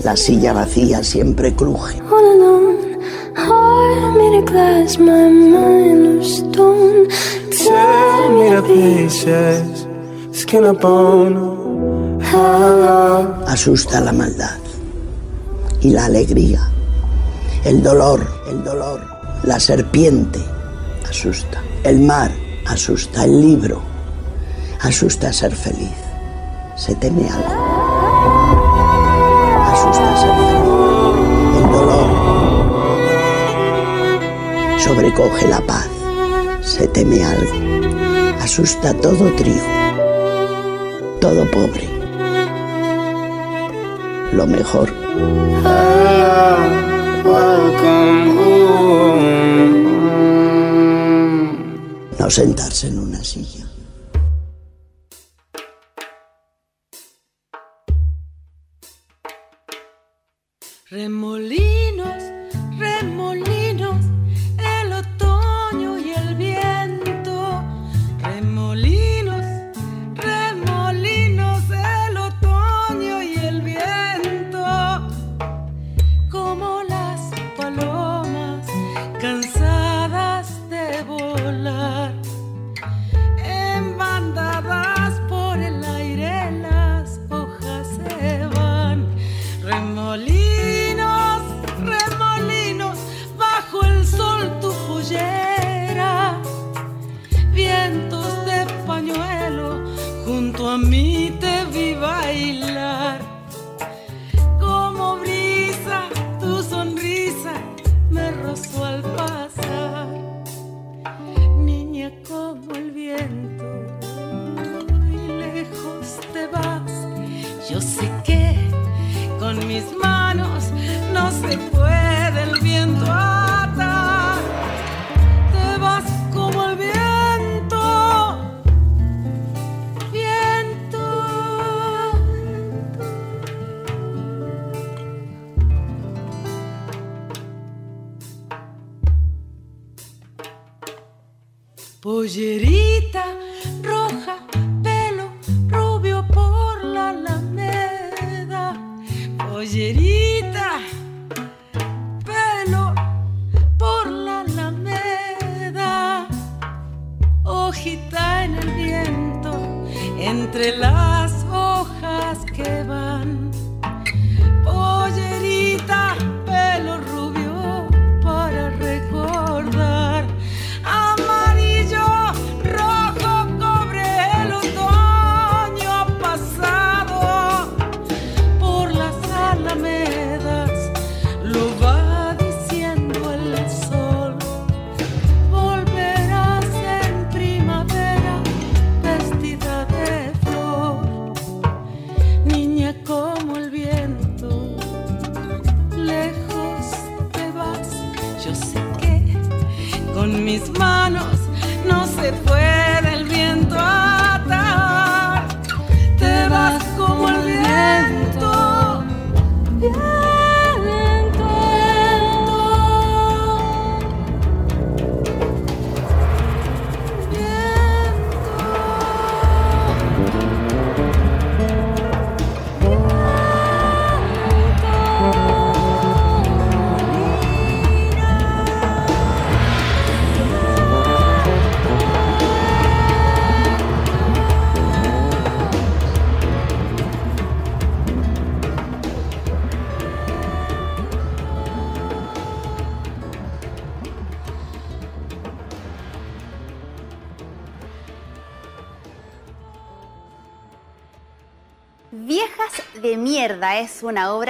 La 0.03 0.15
silla 0.15 0.53
vacía 0.53 1.03
siempre 1.03 1.53
cruje. 1.55 2.01
All 2.11 2.25
alone, 2.35 2.99
heart 3.35 4.17
made 4.17 4.37
of 4.39 4.45
glass, 4.45 4.97
my 4.97 5.29
mind 5.29 6.19
of 6.19 6.25
stone. 6.25 7.07
Tell 7.51 8.29
me 8.37 8.49
the 8.55 8.61
places, 8.63 9.87
skin 10.31 10.65
up 10.65 10.81
bone. 10.81 11.63
How 12.21 13.43
Asusta 13.47 14.01
la 14.01 14.11
maldad. 14.11 14.57
Y 15.81 15.91
la 15.91 16.05
alegría. 16.05 16.61
El 17.63 17.83
dolor, 17.83 18.25
el 18.49 18.63
dolor. 18.63 19.12
La 19.43 19.59
serpiente. 19.59 20.39
Asusta. 21.09 21.61
El 21.83 21.99
mar. 21.99 22.31
Asusta. 22.65 23.25
El 23.25 23.41
libro. 23.41 23.81
Asusta 24.81 25.33
ser 25.33 25.53
feliz. 25.53 25.91
Se 26.77 26.95
teme 26.95 27.29
algo. 27.29 27.53
Asusta 29.65 30.17
ser 30.21 30.33
feliz. 30.35 30.63
El 31.57 31.71
dolor. 31.71 32.09
Sobrecoge 34.79 35.47
la 35.49 35.59
paz. 35.61 35.89
Se 36.61 36.87
teme 36.87 37.25
algo. 37.25 37.51
Asusta 38.41 38.93
todo 38.93 39.29
trigo. 39.33 39.67
Todo 41.19 41.45
pobre. 41.51 41.89
Lo 44.31 44.47
mejor. 44.47 44.89
No 52.19 52.29
sentarse 52.29 52.87
en 52.87 52.99
una 52.99 53.23
silla. 53.23 53.72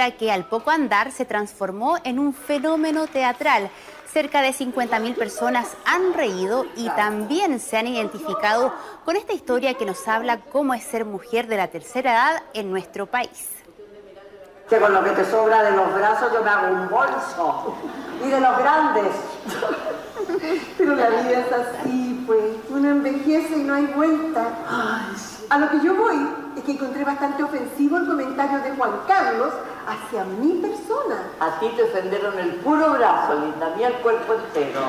Obra 0.04 0.16
que 0.16 0.30
al 0.30 0.44
poco 0.44 0.70
andar 0.70 1.12
se 1.12 1.24
transformó 1.24 1.98
en 2.04 2.18
un 2.18 2.34
fenómeno 2.34 3.06
teatral. 3.06 3.70
Cerca 4.12 4.42
de 4.42 4.50
50.000 4.50 5.16
personas 5.16 5.76
han 5.84 6.14
reído 6.14 6.66
y 6.76 6.88
también 6.90 7.58
se 7.58 7.76
han 7.76 7.86
identificado 7.86 8.72
con 9.04 9.16
esta 9.16 9.32
historia 9.32 9.74
que 9.74 9.86
nos 9.86 10.06
habla 10.06 10.40
cómo 10.52 10.74
es 10.74 10.84
ser 10.84 11.04
mujer 11.04 11.46
de 11.48 11.56
la 11.56 11.68
tercera 11.68 12.12
edad 12.12 12.42
en 12.54 12.70
nuestro 12.70 13.06
país. 13.06 13.48
Que 14.68 14.78
con 14.78 14.94
lo 14.94 15.02
que 15.02 15.10
te 15.10 15.24
sobra 15.24 15.62
de 15.62 15.72
los 15.72 15.92
brazos 15.94 16.32
yo 16.32 16.42
me 16.42 16.50
hago 16.50 16.74
un 16.74 16.88
bolso. 16.88 17.74
Y 18.24 18.28
de 18.28 18.40
los 18.40 18.58
grandes. 18.58 19.12
Pero 20.78 20.94
la 20.94 21.08
vida 21.08 21.40
es 21.40 21.52
así, 21.52 22.24
pues. 22.26 22.40
Uno 22.70 22.90
envejece 22.90 23.56
y 23.56 23.62
no 23.64 23.74
hay 23.74 23.86
vuelta. 23.86 24.48
A 25.50 25.58
lo 25.58 25.68
que 25.70 25.80
yo 25.84 25.94
voy 25.94 26.16
es 26.56 26.64
que 26.64 26.72
encontré 26.72 27.04
bastante 27.04 27.42
ofensivo 27.42 27.98
el 27.98 28.06
comentario 28.06 28.60
de 28.60 28.70
Juan 28.70 28.92
Carlos 29.06 29.52
hacia 29.86 30.24
mi 30.24 30.54
persona. 30.60 31.30
A 31.40 31.58
ti 31.58 31.68
te 31.76 31.82
ofendieron 31.82 32.38
el 32.38 32.56
puro 32.56 32.92
brazo, 32.92 33.34
linda, 33.34 33.74
mí 33.76 33.82
el 33.82 33.94
cuerpo 33.94 34.34
entero. 34.34 34.80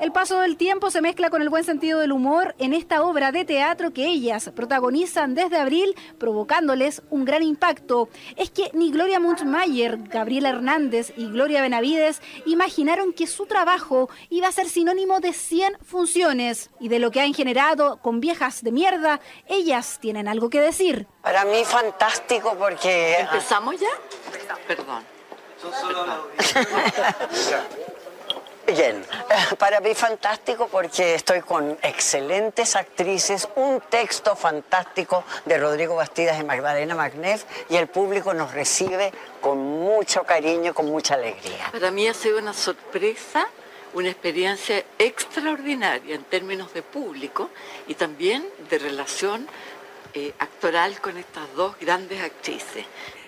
El 0.00 0.12
paso 0.12 0.40
del 0.40 0.56
tiempo 0.56 0.90
se 0.90 1.00
mezcla 1.00 1.30
con 1.30 1.42
el 1.42 1.48
buen 1.48 1.64
sentido 1.64 2.00
del 2.00 2.12
humor 2.12 2.54
en 2.58 2.74
esta 2.74 3.02
obra 3.02 3.32
de 3.32 3.44
teatro 3.44 3.92
que 3.92 4.06
ellas 4.06 4.50
protagonizan 4.54 5.34
desde 5.34 5.58
abril, 5.58 5.94
provocándoles 6.18 7.02
un 7.10 7.24
gran 7.24 7.42
impacto. 7.42 8.08
Es 8.36 8.50
que 8.50 8.70
ni 8.72 8.90
Gloria 8.90 9.20
Munchmayer, 9.20 9.98
Gabriela 10.08 10.50
Hernández 10.50 11.12
y 11.16 11.26
Gloria 11.26 11.62
Benavides 11.62 12.20
imaginaron 12.46 13.12
que 13.12 13.26
su 13.26 13.46
trabajo 13.46 14.08
iba 14.30 14.48
a 14.48 14.52
ser 14.52 14.68
sinónimo 14.68 15.20
de 15.20 15.32
100 15.32 15.78
funciones 15.82 16.70
y 16.80 16.88
de 16.88 16.98
lo 16.98 17.10
que 17.10 17.20
han 17.20 17.34
generado 17.34 17.98
con 18.02 18.20
viejas 18.20 18.62
de 18.62 18.72
mierda, 18.72 19.20
ellas 19.46 19.98
tienen 20.00 20.28
algo 20.28 20.50
que 20.50 20.60
decir. 20.60 21.06
Para 21.22 21.44
mí 21.44 21.64
fantástico 21.64 22.54
porque... 22.58 23.16
¿Empezamos 23.20 23.80
ya? 23.80 23.88
Perdón. 24.66 25.04
Bien, 28.66 29.04
para 29.58 29.80
mí 29.80 29.94
fantástico 29.94 30.68
porque 30.68 31.14
estoy 31.14 31.42
con 31.42 31.76
excelentes 31.82 32.76
actrices, 32.76 33.46
un 33.56 33.82
texto 33.90 34.34
fantástico 34.36 35.24
de 35.44 35.58
Rodrigo 35.58 35.96
Bastidas 35.96 36.40
y 36.40 36.44
Magdalena 36.44 36.94
Magnef 36.94 37.44
y 37.68 37.76
el 37.76 37.88
público 37.88 38.32
nos 38.32 38.52
recibe 38.52 39.12
con 39.42 39.58
mucho 39.58 40.22
cariño, 40.22 40.72
con 40.72 40.86
mucha 40.86 41.14
alegría. 41.14 41.70
Para 41.72 41.90
mí 41.90 42.08
ha 42.08 42.14
sido 42.14 42.38
una 42.38 42.54
sorpresa, 42.54 43.46
una 43.92 44.08
experiencia 44.08 44.82
extraordinaria 44.98 46.14
en 46.14 46.24
términos 46.24 46.72
de 46.72 46.82
público 46.82 47.50
y 47.86 47.94
también 47.94 48.48
de 48.70 48.78
relación 48.78 49.46
eh, 50.14 50.32
actoral 50.38 51.00
con 51.00 51.18
estas 51.18 51.54
dos 51.54 51.78
grandes 51.78 52.22
actrices. 52.22 52.86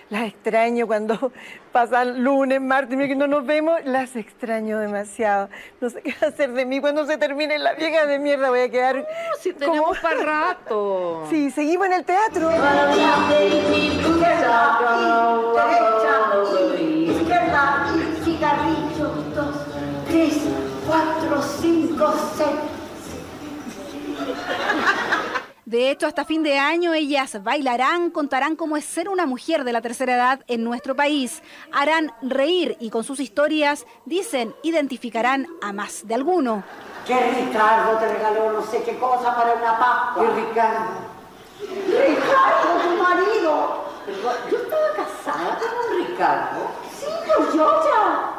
Las 0.08 0.28
extraño 0.28 0.86
cuando 0.86 1.32
pasan 1.72 2.22
lunes, 2.22 2.60
martes, 2.60 2.96
que 2.96 3.16
no 3.16 3.26
nos 3.26 3.44
vemos, 3.44 3.80
las 3.84 4.14
extraño 4.14 4.78
demasiado. 4.78 5.48
No 5.80 5.90
sé 5.90 6.00
qué 6.00 6.14
va 6.22 6.28
a 6.28 6.30
hacer 6.30 6.52
de 6.52 6.64
mí 6.64 6.80
cuando 6.80 7.04
se 7.06 7.18
termine 7.18 7.58
la 7.58 7.74
vieja 7.74 8.06
de 8.06 8.20
mierda, 8.20 8.50
voy 8.50 8.60
a 8.60 8.68
quedar. 8.70 9.04
si 9.40 9.52
tenemos 9.52 9.98
para 9.98 10.22
rato. 10.22 11.26
Sí, 11.28 11.50
seguimos 11.50 11.86
en 11.88 11.92
el 11.94 12.04
teatro. 12.04 12.50
Izquierda, 17.06 17.86
cigarrillo, 18.24 19.08
dos, 19.34 19.56
tres, 20.08 20.38
cuatro, 20.86 21.42
cinco, 21.60 22.14
seis. 22.36 22.76
De 25.66 25.90
hecho, 25.90 26.06
hasta 26.06 26.24
fin 26.24 26.44
de 26.44 26.60
año 26.60 26.94
ellas 26.94 27.42
bailarán, 27.42 28.12
contarán 28.12 28.54
cómo 28.54 28.76
es 28.76 28.84
ser 28.84 29.08
una 29.08 29.26
mujer 29.26 29.64
de 29.64 29.72
la 29.72 29.80
tercera 29.80 30.14
edad 30.14 30.40
en 30.46 30.62
nuestro 30.62 30.94
país. 30.94 31.42
Harán 31.72 32.12
reír 32.22 32.76
y 32.78 32.88
con 32.90 33.02
sus 33.02 33.18
historias, 33.18 33.84
dicen, 34.04 34.54
identificarán 34.62 35.48
a 35.60 35.72
más 35.72 36.06
de 36.06 36.14
alguno. 36.14 36.62
Que 37.04 37.18
Ricardo 37.32 37.98
te 37.98 38.12
regaló 38.12 38.52
no 38.52 38.62
sé 38.62 38.84
qué 38.84 38.96
cosa 38.96 39.34
para 39.34 39.54
una 39.54 39.76
Pascua. 39.76 40.22
¿Y 40.22 40.40
Ricardo? 40.40 40.90
Ricardo, 41.58 42.82
tu 42.84 43.02
marido. 43.02 43.84
Yo 44.48 44.58
estaba 44.58 44.92
casada 44.94 45.58
con 45.58 45.98
Ricardo. 45.98 46.60
Sí, 46.96 47.06
pues 47.36 47.54
yo 47.54 47.82
ya. 47.82 48.35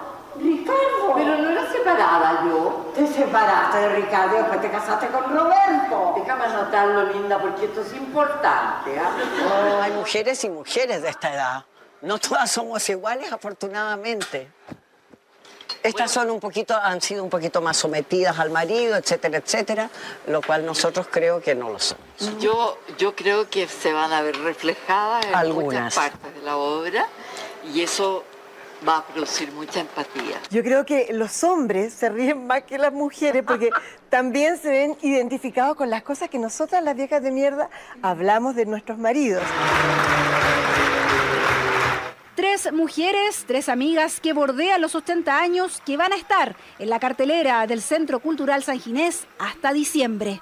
Ricardo. 0.68 1.14
Pero 1.16 1.38
no 1.38 1.50
era 1.50 1.72
separada 1.72 2.44
yo. 2.46 2.92
Te 2.96 3.08
separaste 3.08 3.78
de 3.78 3.90
Ricardo 3.96 4.36
y 4.36 4.38
después 4.40 4.62
te 4.62 4.72
casaste 4.72 5.08
con 5.08 5.24
Roberto. 5.36 6.14
Déjame 6.18 6.46
anotarlo, 6.46 7.04
linda, 7.14 7.40
porque 7.40 7.66
esto 7.66 7.82
es 7.82 7.94
importante. 7.94 8.96
No, 8.96 9.82
hay 9.82 9.92
mujeres 9.92 10.44
y 10.44 10.50
mujeres 10.50 11.02
de 11.02 11.10
esta 11.10 11.34
edad. 11.34 11.66
No 12.02 12.18
todas 12.20 12.52
somos 12.52 12.88
iguales, 12.90 13.32
afortunadamente. 13.32 14.52
Estas 15.84 16.12
son 16.12 16.30
un 16.30 16.40
poquito, 16.40 16.76
han 16.76 17.02
sido 17.02 17.24
un 17.24 17.30
poquito 17.30 17.62
más 17.62 17.78
sometidas 17.78 18.38
al 18.40 18.50
marido, 18.50 18.96
etcétera, 18.98 19.38
etcétera, 19.38 19.90
lo 20.28 20.42
cual 20.42 20.66
nosotros 20.66 21.08
creo 21.10 21.42
que 21.42 21.56
no 21.56 21.70
lo 21.70 21.80
somos. 21.80 22.04
Yo, 22.40 22.78
yo 22.98 23.16
creo 23.16 23.50
que 23.50 23.68
se 23.68 23.94
van 23.94 24.12
a 24.12 24.22
ver 24.22 24.38
reflejadas 24.38 25.26
en 25.26 25.36
Algunas. 25.36 25.84
muchas 25.84 25.96
partes 25.96 26.36
de 26.36 26.42
la 26.42 26.58
obra 26.58 27.08
y 27.74 27.82
eso 27.84 28.24
va 28.88 28.98
a 28.98 29.06
producir 29.06 29.52
mucha 29.52 29.80
empatía. 29.80 30.42
Yo 30.50 30.64
creo 30.64 30.86
que 30.86 31.08
los 31.12 31.44
hombres 31.44 31.94
se 31.94 32.10
ríen 32.10 32.48
más 32.48 32.64
que 32.64 32.78
las 32.78 32.94
mujeres 32.94 33.44
porque 33.46 33.70
también 34.10 34.58
se 34.58 34.70
ven 34.70 34.98
identificados 35.02 35.76
con 35.76 35.90
las 35.90 36.04
cosas 36.04 36.30
que 36.30 36.40
nosotras, 36.40 36.84
las 36.84 36.96
viejas 36.96 37.22
de 37.24 37.32
mierda, 37.32 37.70
hablamos 38.02 38.56
de 38.56 38.66
nuestros 38.66 38.98
maridos. 38.98 39.44
Tres 42.36 42.72
mujeres, 42.72 43.46
tres 43.48 43.68
amigas 43.68 44.20
que 44.20 44.32
bordean 44.32 44.80
los 44.80 44.94
80 44.94 45.40
años 45.40 45.82
que 45.84 45.98
van 45.98 46.14
a 46.14 46.16
estar 46.16 46.56
en 46.78 46.90
la 46.90 47.00
cartelera 47.00 47.66
del 47.66 47.82
Centro 47.82 48.20
Cultural 48.20 48.62
San 48.62 48.80
Ginés 48.80 49.26
hasta 49.40 49.74
diciembre. 49.74 50.40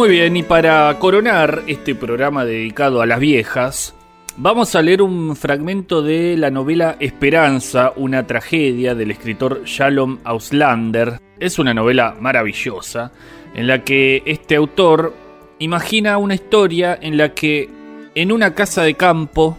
Muy 0.00 0.08
bien, 0.08 0.34
y 0.34 0.42
para 0.42 0.98
coronar 0.98 1.64
este 1.66 1.94
programa 1.94 2.46
dedicado 2.46 3.02
a 3.02 3.06
las 3.06 3.20
viejas, 3.20 3.94
vamos 4.38 4.74
a 4.74 4.80
leer 4.80 5.02
un 5.02 5.36
fragmento 5.36 6.00
de 6.00 6.38
la 6.38 6.50
novela 6.50 6.96
Esperanza, 7.00 7.92
una 7.96 8.26
tragedia 8.26 8.94
del 8.94 9.10
escritor 9.10 9.62
Shalom 9.66 10.20
Auslander. 10.24 11.20
Es 11.38 11.58
una 11.58 11.74
novela 11.74 12.16
maravillosa 12.18 13.12
en 13.54 13.66
la 13.66 13.84
que 13.84 14.22
este 14.24 14.56
autor 14.56 15.12
imagina 15.58 16.16
una 16.16 16.34
historia 16.34 16.98
en 16.98 17.18
la 17.18 17.34
que 17.34 17.68
en 18.14 18.32
una 18.32 18.54
casa 18.54 18.82
de 18.84 18.94
campo, 18.94 19.58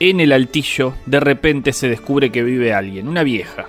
en 0.00 0.18
el 0.18 0.32
altillo, 0.32 0.94
de 1.06 1.20
repente 1.20 1.72
se 1.72 1.88
descubre 1.88 2.32
que 2.32 2.42
vive 2.42 2.74
alguien, 2.74 3.06
una 3.06 3.22
vieja. 3.22 3.68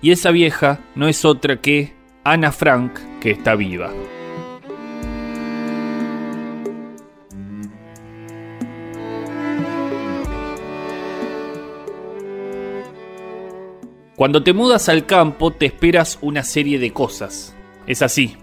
Y 0.00 0.12
esa 0.12 0.30
vieja 0.30 0.78
no 0.94 1.08
es 1.08 1.24
otra 1.24 1.56
que 1.56 1.94
Ana 2.22 2.52
Frank, 2.52 3.00
que 3.20 3.32
está 3.32 3.56
viva. 3.56 3.90
Cuando 14.16 14.42
te 14.42 14.54
mudas 14.54 14.88
al 14.88 15.04
campo 15.04 15.50
te 15.50 15.66
esperas 15.66 16.18
una 16.22 16.42
serie 16.42 16.78
de 16.78 16.90
cosas. 16.90 17.54
Es 17.86 18.00
así. 18.00 18.38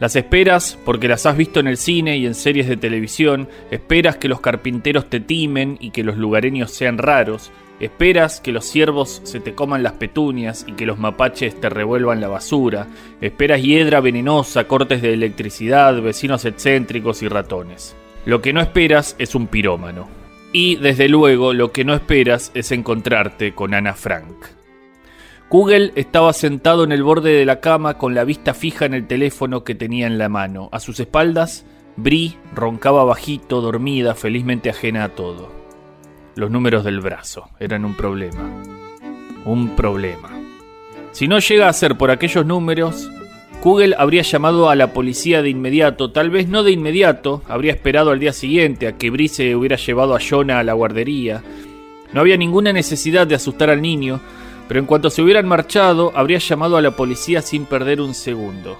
Las 0.00 0.16
esperas 0.16 0.78
porque 0.86 1.06
las 1.06 1.26
has 1.26 1.36
visto 1.36 1.60
en 1.60 1.66
el 1.66 1.76
cine 1.76 2.16
y 2.16 2.24
en 2.24 2.34
series 2.34 2.66
de 2.66 2.78
televisión, 2.78 3.46
esperas 3.70 4.16
que 4.16 4.28
los 4.28 4.40
carpinteros 4.40 5.10
te 5.10 5.20
timen 5.20 5.76
y 5.80 5.90
que 5.90 6.02
los 6.02 6.16
lugareños 6.16 6.70
sean 6.70 6.96
raros, 6.96 7.50
esperas 7.78 8.40
que 8.40 8.52
los 8.52 8.64
ciervos 8.64 9.20
se 9.24 9.38
te 9.38 9.54
coman 9.54 9.82
las 9.82 9.92
petunias 9.92 10.64
y 10.66 10.72
que 10.72 10.86
los 10.86 10.98
mapaches 10.98 11.60
te 11.60 11.68
revuelvan 11.68 12.22
la 12.22 12.28
basura, 12.28 12.86
esperas 13.20 13.60
hiedra 13.60 14.00
venenosa, 14.00 14.66
cortes 14.66 15.02
de 15.02 15.12
electricidad, 15.12 16.00
vecinos 16.00 16.46
excéntricos 16.46 17.22
y 17.22 17.28
ratones. 17.28 17.94
Lo 18.24 18.40
que 18.40 18.54
no 18.54 18.62
esperas 18.62 19.14
es 19.18 19.34
un 19.34 19.46
pirómano. 19.46 20.08
Y 20.54 20.76
desde 20.76 21.06
luego 21.06 21.52
lo 21.52 21.70
que 21.70 21.84
no 21.84 21.92
esperas 21.92 22.50
es 22.54 22.72
encontrarte 22.72 23.52
con 23.54 23.74
Ana 23.74 23.92
Frank. 23.92 24.57
Kugel 25.48 25.92
estaba 25.94 26.34
sentado 26.34 26.84
en 26.84 26.92
el 26.92 27.02
borde 27.02 27.32
de 27.32 27.46
la 27.46 27.60
cama 27.60 27.94
con 27.94 28.14
la 28.14 28.24
vista 28.24 28.52
fija 28.52 28.84
en 28.84 28.92
el 28.92 29.06
teléfono 29.06 29.64
que 29.64 29.74
tenía 29.74 30.06
en 30.06 30.18
la 30.18 30.28
mano. 30.28 30.68
A 30.72 30.80
sus 30.80 31.00
espaldas, 31.00 31.64
Brie 31.96 32.36
roncaba 32.54 33.02
bajito, 33.04 33.62
dormida, 33.62 34.14
felizmente 34.14 34.68
ajena 34.68 35.04
a 35.04 35.08
todo. 35.08 35.50
Los 36.34 36.50
números 36.50 36.84
del 36.84 37.00
brazo 37.00 37.48
eran 37.58 37.86
un 37.86 37.94
problema. 37.94 38.62
Un 39.46 39.74
problema. 39.74 40.28
Si 41.12 41.26
no 41.26 41.38
llega 41.38 41.70
a 41.70 41.72
ser 41.72 41.96
por 41.96 42.10
aquellos 42.10 42.44
números, 42.44 43.10
Kugel 43.62 43.94
habría 43.98 44.22
llamado 44.22 44.68
a 44.68 44.76
la 44.76 44.92
policía 44.92 45.40
de 45.40 45.48
inmediato, 45.48 46.12
tal 46.12 46.28
vez 46.28 46.46
no 46.46 46.62
de 46.62 46.72
inmediato, 46.72 47.42
habría 47.48 47.72
esperado 47.72 48.10
al 48.10 48.20
día 48.20 48.34
siguiente 48.34 48.86
a 48.86 48.98
que 48.98 49.08
Brie 49.08 49.28
se 49.28 49.56
hubiera 49.56 49.76
llevado 49.76 50.14
a 50.14 50.20
Jonah 50.20 50.58
a 50.58 50.62
la 50.62 50.74
guardería. 50.74 51.42
No 52.12 52.20
había 52.20 52.36
ninguna 52.36 52.74
necesidad 52.74 53.26
de 53.26 53.34
asustar 53.34 53.70
al 53.70 53.80
niño, 53.80 54.20
pero 54.68 54.80
en 54.80 54.86
cuanto 54.86 55.08
se 55.08 55.22
hubieran 55.22 55.48
marchado, 55.48 56.12
habría 56.14 56.38
llamado 56.38 56.76
a 56.76 56.82
la 56.82 56.92
policía 56.92 57.40
sin 57.40 57.64
perder 57.64 58.02
un 58.02 58.12
segundo. 58.12 58.78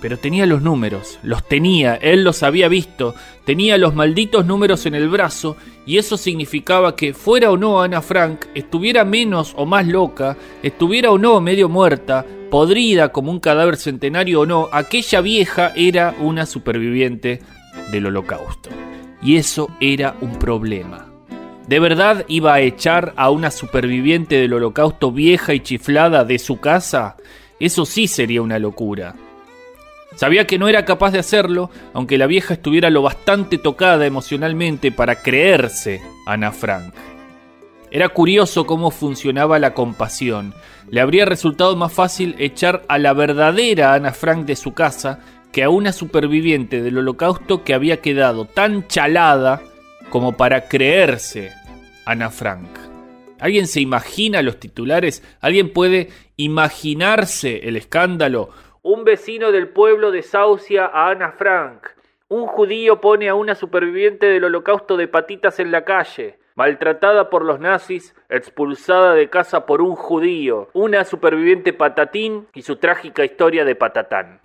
Pero 0.00 0.18
tenía 0.18 0.46
los 0.46 0.62
números, 0.62 1.18
los 1.22 1.46
tenía, 1.46 1.94
él 1.96 2.24
los 2.24 2.42
había 2.42 2.68
visto, 2.68 3.14
tenía 3.44 3.78
los 3.78 3.94
malditos 3.94 4.44
números 4.46 4.86
en 4.86 4.94
el 4.94 5.08
brazo 5.08 5.56
y 5.86 5.98
eso 5.98 6.16
significaba 6.16 6.96
que 6.96 7.14
fuera 7.14 7.50
o 7.50 7.56
no 7.56 7.82
Ana 7.82 8.02
Frank, 8.02 8.46
estuviera 8.54 9.04
menos 9.04 9.54
o 9.56 9.66
más 9.66 9.86
loca, 9.86 10.36
estuviera 10.62 11.10
o 11.10 11.18
no 11.18 11.40
medio 11.40 11.68
muerta, 11.68 12.26
podrida 12.50 13.10
como 13.10 13.30
un 13.30 13.40
cadáver 13.40 13.76
centenario 13.76 14.40
o 14.40 14.46
no, 14.46 14.68
aquella 14.72 15.20
vieja 15.20 15.72
era 15.74 16.14
una 16.20 16.46
superviviente 16.46 17.40
del 17.90 18.06
holocausto. 18.06 18.70
Y 19.22 19.36
eso 19.36 19.70
era 19.80 20.14
un 20.20 20.38
problema. 20.38 21.15
¿De 21.66 21.80
verdad 21.80 22.24
iba 22.28 22.54
a 22.54 22.60
echar 22.60 23.12
a 23.16 23.30
una 23.30 23.50
superviviente 23.50 24.36
del 24.36 24.54
holocausto 24.54 25.10
vieja 25.10 25.52
y 25.52 25.60
chiflada 25.60 26.24
de 26.24 26.38
su 26.38 26.60
casa? 26.60 27.16
Eso 27.58 27.84
sí 27.84 28.06
sería 28.06 28.40
una 28.40 28.60
locura. 28.60 29.16
Sabía 30.14 30.46
que 30.46 30.58
no 30.58 30.68
era 30.68 30.84
capaz 30.84 31.10
de 31.10 31.18
hacerlo, 31.18 31.70
aunque 31.92 32.18
la 32.18 32.28
vieja 32.28 32.54
estuviera 32.54 32.88
lo 32.88 33.02
bastante 33.02 33.58
tocada 33.58 34.06
emocionalmente 34.06 34.92
para 34.92 35.22
creerse 35.22 36.00
Ana 36.24 36.52
Frank. 36.52 36.94
Era 37.90 38.10
curioso 38.10 38.64
cómo 38.64 38.92
funcionaba 38.92 39.58
la 39.58 39.74
compasión. 39.74 40.54
Le 40.88 41.00
habría 41.00 41.24
resultado 41.24 41.74
más 41.74 41.92
fácil 41.92 42.36
echar 42.38 42.84
a 42.88 42.98
la 42.98 43.12
verdadera 43.12 43.94
Ana 43.94 44.12
Frank 44.12 44.46
de 44.46 44.54
su 44.54 44.72
casa 44.72 45.18
que 45.50 45.64
a 45.64 45.70
una 45.70 45.92
superviviente 45.92 46.80
del 46.80 46.98
holocausto 46.98 47.64
que 47.64 47.74
había 47.74 48.00
quedado 48.00 48.44
tan 48.44 48.86
chalada 48.86 49.62
como 50.10 50.36
para 50.36 50.68
creerse 50.68 51.52
Ana 52.04 52.30
Frank. 52.30 52.68
¿Alguien 53.38 53.66
se 53.66 53.80
imagina 53.80 54.42
los 54.42 54.58
titulares? 54.58 55.22
¿Alguien 55.40 55.72
puede 55.72 56.08
imaginarse 56.36 57.68
el 57.68 57.76
escándalo? 57.76 58.50
Un 58.82 59.04
vecino 59.04 59.52
del 59.52 59.68
pueblo 59.68 60.10
desahucia 60.10 60.86
a 60.86 61.10
Ana 61.10 61.32
Frank. 61.32 61.88
Un 62.28 62.46
judío 62.46 63.00
pone 63.00 63.28
a 63.28 63.34
una 63.34 63.54
superviviente 63.54 64.26
del 64.26 64.44
holocausto 64.44 64.96
de 64.96 65.08
patitas 65.08 65.60
en 65.60 65.70
la 65.70 65.84
calle. 65.84 66.38
Maltratada 66.54 67.28
por 67.28 67.44
los 67.44 67.60
nazis, 67.60 68.14
expulsada 68.30 69.14
de 69.14 69.28
casa 69.28 69.66
por 69.66 69.82
un 69.82 69.94
judío. 69.94 70.70
Una 70.72 71.04
superviviente 71.04 71.74
patatín 71.74 72.46
y 72.54 72.62
su 72.62 72.76
trágica 72.76 73.24
historia 73.24 73.64
de 73.64 73.74
patatán. 73.74 74.40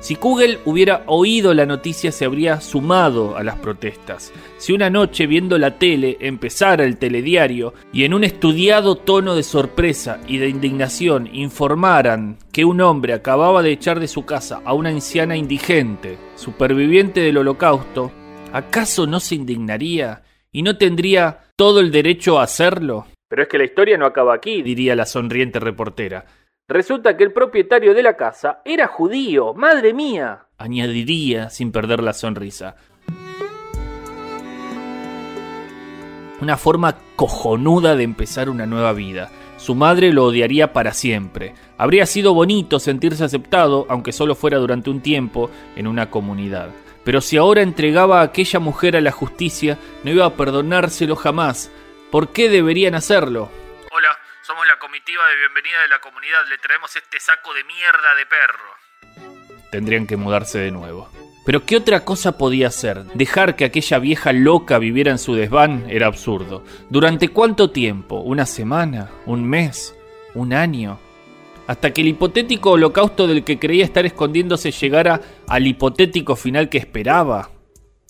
Si 0.00 0.16
Kugel 0.16 0.60
hubiera 0.64 1.02
oído 1.06 1.52
la 1.52 1.66
noticia 1.66 2.10
se 2.10 2.24
habría 2.24 2.62
sumado 2.62 3.36
a 3.36 3.42
las 3.42 3.56
protestas. 3.56 4.32
Si 4.56 4.72
una 4.72 4.88
noche 4.88 5.26
viendo 5.26 5.58
la 5.58 5.78
tele 5.78 6.16
empezara 6.20 6.84
el 6.84 6.96
telediario 6.96 7.74
y 7.92 8.04
en 8.04 8.14
un 8.14 8.24
estudiado 8.24 8.96
tono 8.96 9.34
de 9.34 9.42
sorpresa 9.42 10.18
y 10.26 10.38
de 10.38 10.48
indignación 10.48 11.28
informaran 11.32 12.38
que 12.50 12.64
un 12.64 12.80
hombre 12.80 13.12
acababa 13.12 13.62
de 13.62 13.72
echar 13.72 14.00
de 14.00 14.08
su 14.08 14.24
casa 14.24 14.62
a 14.64 14.72
una 14.72 14.88
anciana 14.88 15.36
indigente, 15.36 16.16
superviviente 16.34 17.20
del 17.20 17.36
holocausto, 17.36 18.10
¿acaso 18.54 19.06
no 19.06 19.20
se 19.20 19.34
indignaría 19.34 20.22
y 20.50 20.62
no 20.62 20.78
tendría 20.78 21.40
todo 21.56 21.80
el 21.80 21.92
derecho 21.92 22.40
a 22.40 22.44
hacerlo? 22.44 23.06
Pero 23.28 23.42
es 23.42 23.48
que 23.48 23.58
la 23.58 23.64
historia 23.64 23.96
no 23.96 24.06
acaba 24.06 24.34
aquí, 24.34 24.62
diría 24.62 24.96
la 24.96 25.06
sonriente 25.06 25.60
reportera. 25.60 26.24
Resulta 26.70 27.16
que 27.16 27.24
el 27.24 27.32
propietario 27.32 27.94
de 27.94 28.02
la 28.04 28.16
casa 28.16 28.60
era 28.64 28.86
judío, 28.86 29.54
madre 29.54 29.92
mía, 29.92 30.46
añadiría 30.56 31.50
sin 31.50 31.72
perder 31.72 32.00
la 32.00 32.12
sonrisa. 32.12 32.76
Una 36.40 36.56
forma 36.56 36.96
cojonuda 37.16 37.96
de 37.96 38.04
empezar 38.04 38.48
una 38.48 38.66
nueva 38.66 38.92
vida. 38.92 39.32
Su 39.56 39.74
madre 39.74 40.12
lo 40.12 40.26
odiaría 40.26 40.72
para 40.72 40.94
siempre. 40.94 41.54
Habría 41.76 42.06
sido 42.06 42.34
bonito 42.34 42.78
sentirse 42.78 43.24
aceptado, 43.24 43.86
aunque 43.88 44.12
solo 44.12 44.36
fuera 44.36 44.58
durante 44.58 44.90
un 44.90 45.00
tiempo, 45.00 45.50
en 45.74 45.88
una 45.88 46.08
comunidad. 46.08 46.68
Pero 47.02 47.20
si 47.20 47.36
ahora 47.36 47.62
entregaba 47.62 48.20
a 48.20 48.24
aquella 48.24 48.60
mujer 48.60 48.96
a 48.96 49.00
la 49.00 49.10
justicia, 49.10 49.76
no 50.04 50.12
iba 50.12 50.24
a 50.24 50.34
perdonárselo 50.34 51.16
jamás. 51.16 51.68
¿Por 52.12 52.28
qué 52.28 52.48
deberían 52.48 52.94
hacerlo? 52.94 53.48
Somos 54.50 54.66
la 54.66 54.80
comitiva 54.80 55.22
de 55.28 55.36
bienvenida 55.36 55.80
de 55.82 55.88
la 55.88 56.00
comunidad. 56.00 56.40
Le 56.48 56.58
traemos 56.58 56.96
este 56.96 57.20
saco 57.20 57.54
de 57.54 57.62
mierda 57.62 58.16
de 58.18 58.26
perro. 58.26 59.60
Tendrían 59.70 60.08
que 60.08 60.16
mudarse 60.16 60.58
de 60.58 60.72
nuevo. 60.72 61.08
Pero 61.46 61.64
¿qué 61.64 61.76
otra 61.76 62.04
cosa 62.04 62.36
podía 62.36 62.66
hacer? 62.66 63.04
Dejar 63.14 63.54
que 63.54 63.64
aquella 63.64 64.00
vieja 64.00 64.32
loca 64.32 64.78
viviera 64.78 65.12
en 65.12 65.20
su 65.20 65.36
desván 65.36 65.86
era 65.88 66.08
absurdo. 66.08 66.64
¿Durante 66.88 67.28
cuánto 67.28 67.70
tiempo? 67.70 68.22
¿Una 68.22 68.44
semana? 68.44 69.08
¿Un 69.24 69.48
mes? 69.48 69.94
¿Un 70.34 70.52
año? 70.52 70.98
Hasta 71.68 71.92
que 71.92 72.00
el 72.00 72.08
hipotético 72.08 72.72
holocausto 72.72 73.28
del 73.28 73.44
que 73.44 73.60
creía 73.60 73.84
estar 73.84 74.04
escondiéndose 74.04 74.72
llegara 74.72 75.20
al 75.46 75.64
hipotético 75.64 76.34
final 76.34 76.68
que 76.68 76.78
esperaba. 76.78 77.50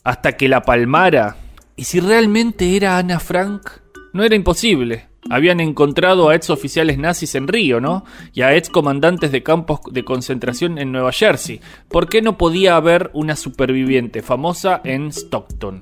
Hasta 0.05 0.39
que 0.39 0.49
la 0.49 0.63
palmara. 0.63 1.37
¿Y 1.77 1.85
si 1.85 2.01
realmente 2.01 2.77
era 2.77 2.97
Ana 2.97 3.21
Frank? 3.21 3.73
No 4.15 4.25
era 4.25 4.35
imposible. 4.37 5.10
Habían 5.29 5.61
encontrado 5.61 6.29
a 6.29 6.35
ex 6.35 6.49
oficiales 6.49 6.97
nazis 6.97 7.35
en 7.35 7.47
Río, 7.47 7.81
¿no? 7.81 8.05
Y 8.33 8.41
a 8.41 8.57
ex 8.57 8.71
comandantes 8.71 9.31
de 9.33 9.43
campos 9.43 9.81
de 9.91 10.05
concentración 10.05 10.79
en 10.79 10.93
Nueva 10.93 11.13
Jersey. 11.13 11.61
¿Por 11.89 12.09
qué 12.09 12.23
no 12.23 12.39
podía 12.39 12.77
haber 12.77 13.11
una 13.13 13.37
superviviente 13.37 14.23
famosa 14.23 14.81
en 14.83 15.09
Stockton? 15.13 15.81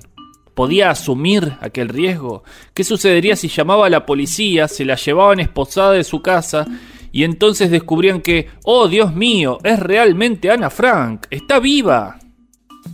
¿Podía 0.53 0.89
asumir 0.89 1.53
aquel 1.61 1.87
riesgo? 1.87 2.43
¿Qué 2.73 2.83
sucedería 2.83 3.37
si 3.37 3.47
llamaba 3.47 3.85
a 3.85 3.89
la 3.89 4.05
policía, 4.05 4.67
se 4.67 4.83
la 4.83 4.95
llevaban 4.95 5.39
esposada 5.39 5.93
de 5.93 6.03
su 6.03 6.21
casa 6.21 6.65
y 7.13 7.23
entonces 7.23 7.71
descubrían 7.71 8.21
que, 8.21 8.49
oh 8.65 8.89
Dios 8.89 9.15
mío, 9.15 9.59
es 9.63 9.79
realmente 9.79 10.51
Ana 10.51 10.69
Frank, 10.69 11.27
está 11.29 11.59
viva? 11.59 12.19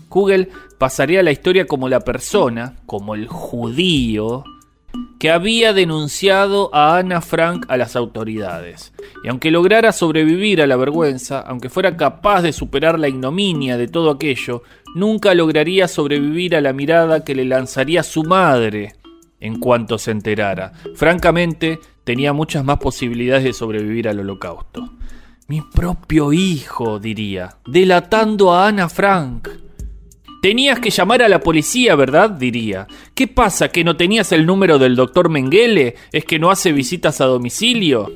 Google 0.10 0.50
pasaría 0.78 1.22
a 1.22 1.24
la 1.24 1.32
historia 1.32 1.66
como 1.66 1.90
la 1.90 2.02
persona, 2.02 2.76
como 2.86 3.16
el 3.16 3.28
judío, 3.28 4.44
que 5.20 5.32
había 5.32 5.74
denunciado 5.74 6.74
a 6.74 6.98
Ana 6.98 7.22
Frank 7.22 7.66
a 7.70 7.78
las 7.78 7.96
autoridades. 7.96 8.94
Y 9.24 9.30
aunque 9.30 9.52
lograra 9.52 9.92
sobrevivir 9.92 10.62
a 10.62 10.68
la 10.68 10.76
vergüenza, 10.76 11.40
aunque 11.40 11.70
fuera 11.70 11.96
capaz 11.96 12.42
de 12.42 12.54
superar 12.54 13.00
la 13.00 13.08
ignominia 13.08 13.78
de 13.78 13.88
todo 13.88 14.12
aquello, 14.12 14.64
nunca 14.94 15.34
lograría 15.34 15.88
sobrevivir 15.88 16.56
a 16.56 16.62
la 16.62 16.74
mirada 16.74 17.24
que 17.24 17.36
le 17.36 17.46
lanzaría 17.46 18.04
su 18.04 18.24
madre 18.24 18.94
en 19.40 19.60
cuanto 19.60 19.98
se 19.98 20.12
enterara. 20.12 20.74
Francamente, 20.96 21.80
tenía 22.04 22.34
muchas 22.34 22.64
más 22.64 22.78
posibilidades 22.78 23.44
de 23.44 23.54
sobrevivir 23.54 24.08
al 24.08 24.20
holocausto. 24.20 24.90
Mi 25.48 25.62
propio 25.62 26.34
hijo, 26.34 27.00
diría, 27.00 27.58
delatando 27.68 28.52
a 28.54 28.68
Ana 28.68 28.90
Frank. 28.90 29.50
Tenías 30.46 30.80
que 30.80 30.92
llamar 30.92 31.24
a 31.24 31.28
la 31.28 31.40
policía, 31.40 31.96
¿verdad? 31.96 32.30
diría. 32.30 32.86
¿Qué 33.16 33.28
pasa? 33.28 33.70
¿Que 33.70 33.84
no 33.84 33.98
tenías 33.98 34.32
el 34.32 34.46
número 34.46 34.78
del 34.78 34.96
doctor 34.96 35.28
Mengele? 35.28 35.96
¿Es 36.12 36.24
que 36.24 36.38
no 36.38 36.52
hace 36.52 36.72
visitas 36.72 37.20
a 37.20 37.26
domicilio? 37.26 38.12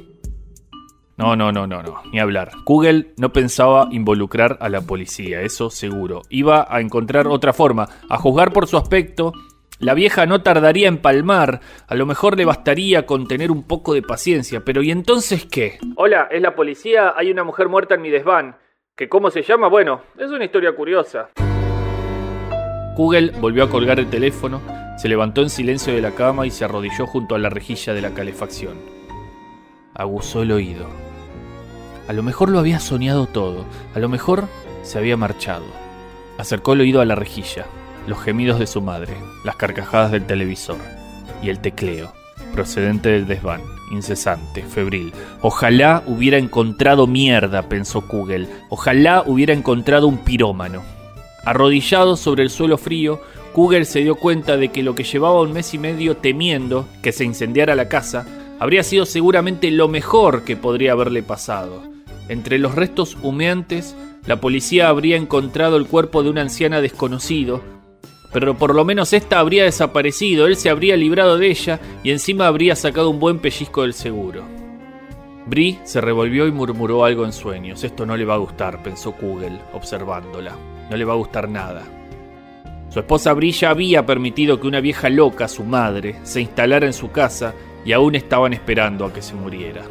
No, 1.17 1.35
no, 1.35 1.51
no, 1.51 1.65
no, 1.65 1.81
no, 1.81 2.03
ni 2.13 2.19
hablar. 2.19 2.51
Google 2.65 3.15
no 3.17 3.33
pensaba 3.33 3.87
involucrar 3.89 4.59
a 4.61 4.69
la 4.69 4.81
policía, 4.81 5.41
eso 5.41 5.71
seguro. 5.71 6.21
Iba 6.29 6.67
a 6.69 6.81
encontrar 6.81 7.25
otra 7.25 7.51
forma. 7.51 7.89
A 8.07 8.17
juzgar 8.19 8.53
por 8.53 8.67
su 8.67 8.77
aspecto, 8.77 9.33
la 9.79 9.95
vieja 9.95 10.27
no 10.27 10.43
tardaría 10.43 10.87
en 10.87 10.99
palmar. 10.99 11.61
A 11.87 11.95
lo 11.95 12.05
mejor 12.05 12.37
le 12.37 12.45
bastaría 12.45 13.07
con 13.07 13.27
tener 13.27 13.49
un 13.49 13.63
poco 13.63 13.95
de 13.95 14.03
paciencia. 14.03 14.63
Pero 14.63 14.83
¿y 14.83 14.91
entonces 14.91 15.47
qué? 15.47 15.79
Hola, 15.95 16.27
es 16.29 16.43
la 16.43 16.53
policía. 16.53 17.15
Hay 17.17 17.31
una 17.31 17.43
mujer 17.43 17.69
muerta 17.69 17.95
en 17.95 18.03
mi 18.03 18.11
desván. 18.11 18.55
¿Que 18.95 19.09
cómo 19.09 19.31
se 19.31 19.41
llama? 19.41 19.67
Bueno, 19.67 20.01
es 20.15 20.29
una 20.29 20.45
historia 20.45 20.75
curiosa. 20.75 21.29
Google 22.99 23.31
volvió 23.39 23.63
a 23.63 23.69
colgar 23.69 23.97
el 23.97 24.09
teléfono, 24.09 24.59
se 24.97 25.07
levantó 25.07 25.41
en 25.41 25.49
silencio 25.49 25.93
de 25.93 26.01
la 26.01 26.11
cama 26.11 26.45
y 26.45 26.51
se 26.51 26.65
arrodilló 26.65 27.07
junto 27.07 27.33
a 27.33 27.39
la 27.39 27.49
rejilla 27.49 27.93
de 27.93 28.01
la 28.01 28.13
calefacción. 28.13 28.75
Aguzó 29.93 30.41
el 30.41 30.51
oído. 30.51 30.85
A 32.09 32.11
lo 32.11 32.23
mejor 32.23 32.49
lo 32.49 32.59
había 32.59 32.81
soñado 32.81 33.25
todo, 33.25 33.63
a 33.95 33.99
lo 33.99 34.09
mejor 34.09 34.49
se 34.83 34.97
había 34.97 35.15
marchado. 35.15 35.63
Acercó 36.37 36.73
el 36.73 36.81
oído 36.81 36.99
a 36.99 37.05
la 37.05 37.15
rejilla, 37.15 37.67
los 38.05 38.19
gemidos 38.21 38.59
de 38.59 38.67
su 38.67 38.81
madre, 38.81 39.13
las 39.45 39.55
carcajadas 39.55 40.11
del 40.11 40.25
televisor 40.25 40.79
y 41.41 41.47
el 41.47 41.59
tecleo, 41.59 42.11
procedente 42.51 43.07
del 43.07 43.27
desván, 43.27 43.61
incesante, 43.91 44.61
febril. 44.61 45.13
Ojalá 45.39 46.03
hubiera 46.05 46.37
encontrado 46.37 47.07
mierda, 47.07 47.61
pensó 47.61 48.05
Kugel. 48.05 48.49
Ojalá 48.67 49.23
hubiera 49.25 49.53
encontrado 49.53 50.05
un 50.05 50.17
pirómano. 50.17 50.98
Arrodillado 51.49 52.15
sobre 52.15 52.43
el 52.43 52.51
suelo 52.51 52.77
frío, 52.77 53.21
Kugel 53.53 53.87
se 53.87 54.01
dio 54.01 54.13
cuenta 54.13 54.55
de 54.55 54.67
que 54.67 54.83
lo 54.83 54.93
que 54.93 55.03
llevaba 55.03 55.41
un 55.41 55.51
mes 55.51 55.73
y 55.73 55.79
medio 55.79 56.15
temiendo 56.15 56.87
que 57.01 57.11
se 57.11 57.25
incendiara 57.25 57.73
la 57.73 57.89
casa 57.89 58.27
habría 58.59 58.83
sido 58.83 59.07
seguramente 59.07 59.71
lo 59.71 59.87
mejor 59.87 60.43
que 60.43 60.55
podría 60.55 60.91
haberle 60.91 61.23
pasado. 61.23 61.81
Entre 62.27 62.59
los 62.59 62.75
restos 62.75 63.17
humeantes, 63.23 63.95
la 64.27 64.39
policía 64.39 64.89
habría 64.89 65.17
encontrado 65.17 65.77
el 65.77 65.87
cuerpo 65.87 66.21
de 66.21 66.29
una 66.29 66.41
anciana 66.41 66.81
desconocido, 66.81 67.63
pero 68.31 68.55
por 68.55 68.75
lo 68.75 68.85
menos 68.85 69.11
ésta 69.11 69.39
habría 69.39 69.63
desaparecido, 69.63 70.45
él 70.45 70.55
se 70.55 70.69
habría 70.69 70.95
librado 70.97 71.39
de 71.39 71.47
ella 71.47 71.79
y 72.03 72.11
encima 72.11 72.45
habría 72.45 72.75
sacado 72.75 73.09
un 73.09 73.19
buen 73.19 73.39
pellizco 73.39 73.81
del 73.81 73.95
seguro. 73.95 74.43
Bree 75.47 75.79
se 75.83 75.99
revolvió 75.99 76.45
y 76.45 76.51
murmuró 76.51 77.05
algo 77.05 77.25
en 77.25 77.33
sueños. 77.33 77.83
Esto 77.83 78.05
no 78.05 78.15
le 78.15 78.25
va 78.25 78.35
a 78.35 78.37
gustar, 78.37 78.83
pensó 78.83 79.13
Kugel, 79.13 79.59
observándola 79.73 80.55
no 80.89 80.97
le 80.97 81.05
va 81.05 81.13
a 81.13 81.17
gustar 81.17 81.49
nada. 81.49 81.83
Su 82.89 82.99
esposa 82.99 83.33
Brilla 83.33 83.69
había 83.69 84.05
permitido 84.05 84.59
que 84.59 84.67
una 84.67 84.79
vieja 84.79 85.09
loca, 85.09 85.47
su 85.47 85.63
madre, 85.63 86.15
se 86.23 86.41
instalara 86.41 86.87
en 86.87 86.93
su 86.93 87.11
casa 87.11 87.53
y 87.85 87.91
aún 87.91 88.15
estaban 88.15 88.53
esperando 88.53 89.05
a 89.05 89.13
que 89.13 89.21
se 89.21 89.35
muriera. 89.35 89.83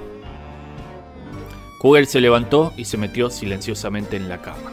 Kugel 1.78 2.08
se 2.08 2.20
levantó 2.20 2.72
y 2.76 2.86
se 2.86 2.96
metió 2.96 3.30
silenciosamente 3.30 4.16
en 4.16 4.28
la 4.28 4.42
cama. 4.42 4.72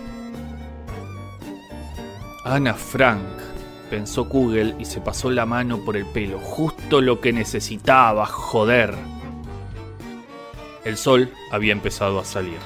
Ana 2.43 2.73
Frank, 2.73 3.21
pensó 3.89 4.27
Kugel 4.27 4.75
y 4.79 4.85
se 4.85 5.01
pasó 5.01 5.29
la 5.29 5.45
mano 5.45 5.85
por 5.85 5.95
el 5.95 6.05
pelo, 6.07 6.39
justo 6.39 7.01
lo 7.01 7.21
que 7.21 7.31
necesitaba, 7.31 8.25
joder. 8.25 8.95
El 10.83 10.97
sol 10.97 11.31
había 11.51 11.73
empezado 11.73 12.19
a 12.19 12.25
salir. 12.25 12.57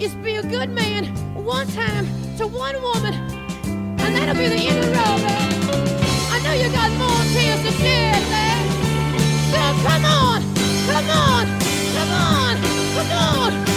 is 0.00 0.14
be 0.16 0.36
a 0.36 0.42
good 0.42 0.70
man 0.70 1.06
one 1.34 1.66
time 1.68 2.06
to 2.36 2.46
one 2.46 2.80
woman, 2.82 3.14
and 3.64 4.14
that'll 4.14 4.34
be 4.34 4.48
the 4.48 4.56
end 4.56 4.78
of 4.78 4.86
the 4.86 4.90
road. 4.90 5.20
I 6.30 6.40
know 6.42 6.52
you 6.52 6.70
got 6.72 6.90
more 6.98 7.22
tears 7.32 7.62
to 7.62 7.72
shed, 7.80 8.22
man. 8.30 8.62
So 9.50 9.60
come 9.86 10.04
on, 10.04 10.42
come 10.86 11.10
on, 11.10 11.46
come 11.94 12.10
on, 12.10 12.56
come 12.94 13.10
on. 13.12 13.73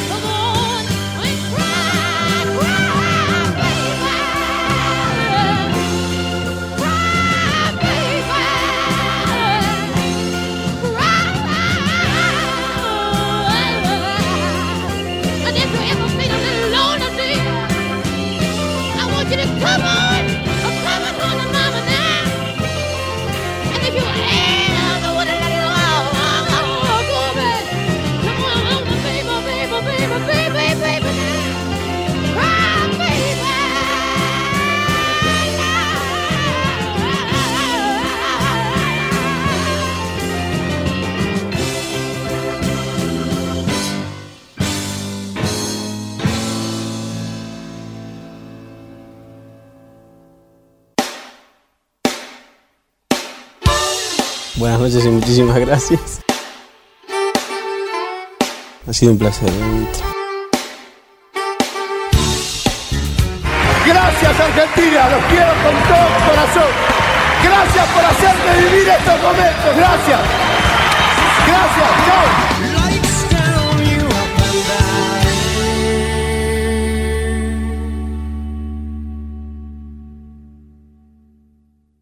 buenas 54.78 54.94
noches 54.94 55.06
y 55.06 55.10
muchísimas 55.10 55.58
gracias. 55.58 56.22
Ha 58.88 58.94
sido 58.94 59.12
un 59.14 59.18
placer. 59.18 59.50
¿eh? 59.50 59.88
Gracias 63.86 64.40
Argentina, 64.40 65.10
los 65.10 65.24
quiero 65.26 65.54
con 65.64 65.74
todo 65.84 66.08
corazón. 66.28 66.72
Gracias 67.44 67.88
por 67.88 68.06
hacerme 68.06 68.70
vivir 68.70 68.88
estos 68.88 69.22
momentos, 69.22 69.76
gracias. 69.76 70.20
Gracias, 71.48 71.90
chao. 72.06 72.57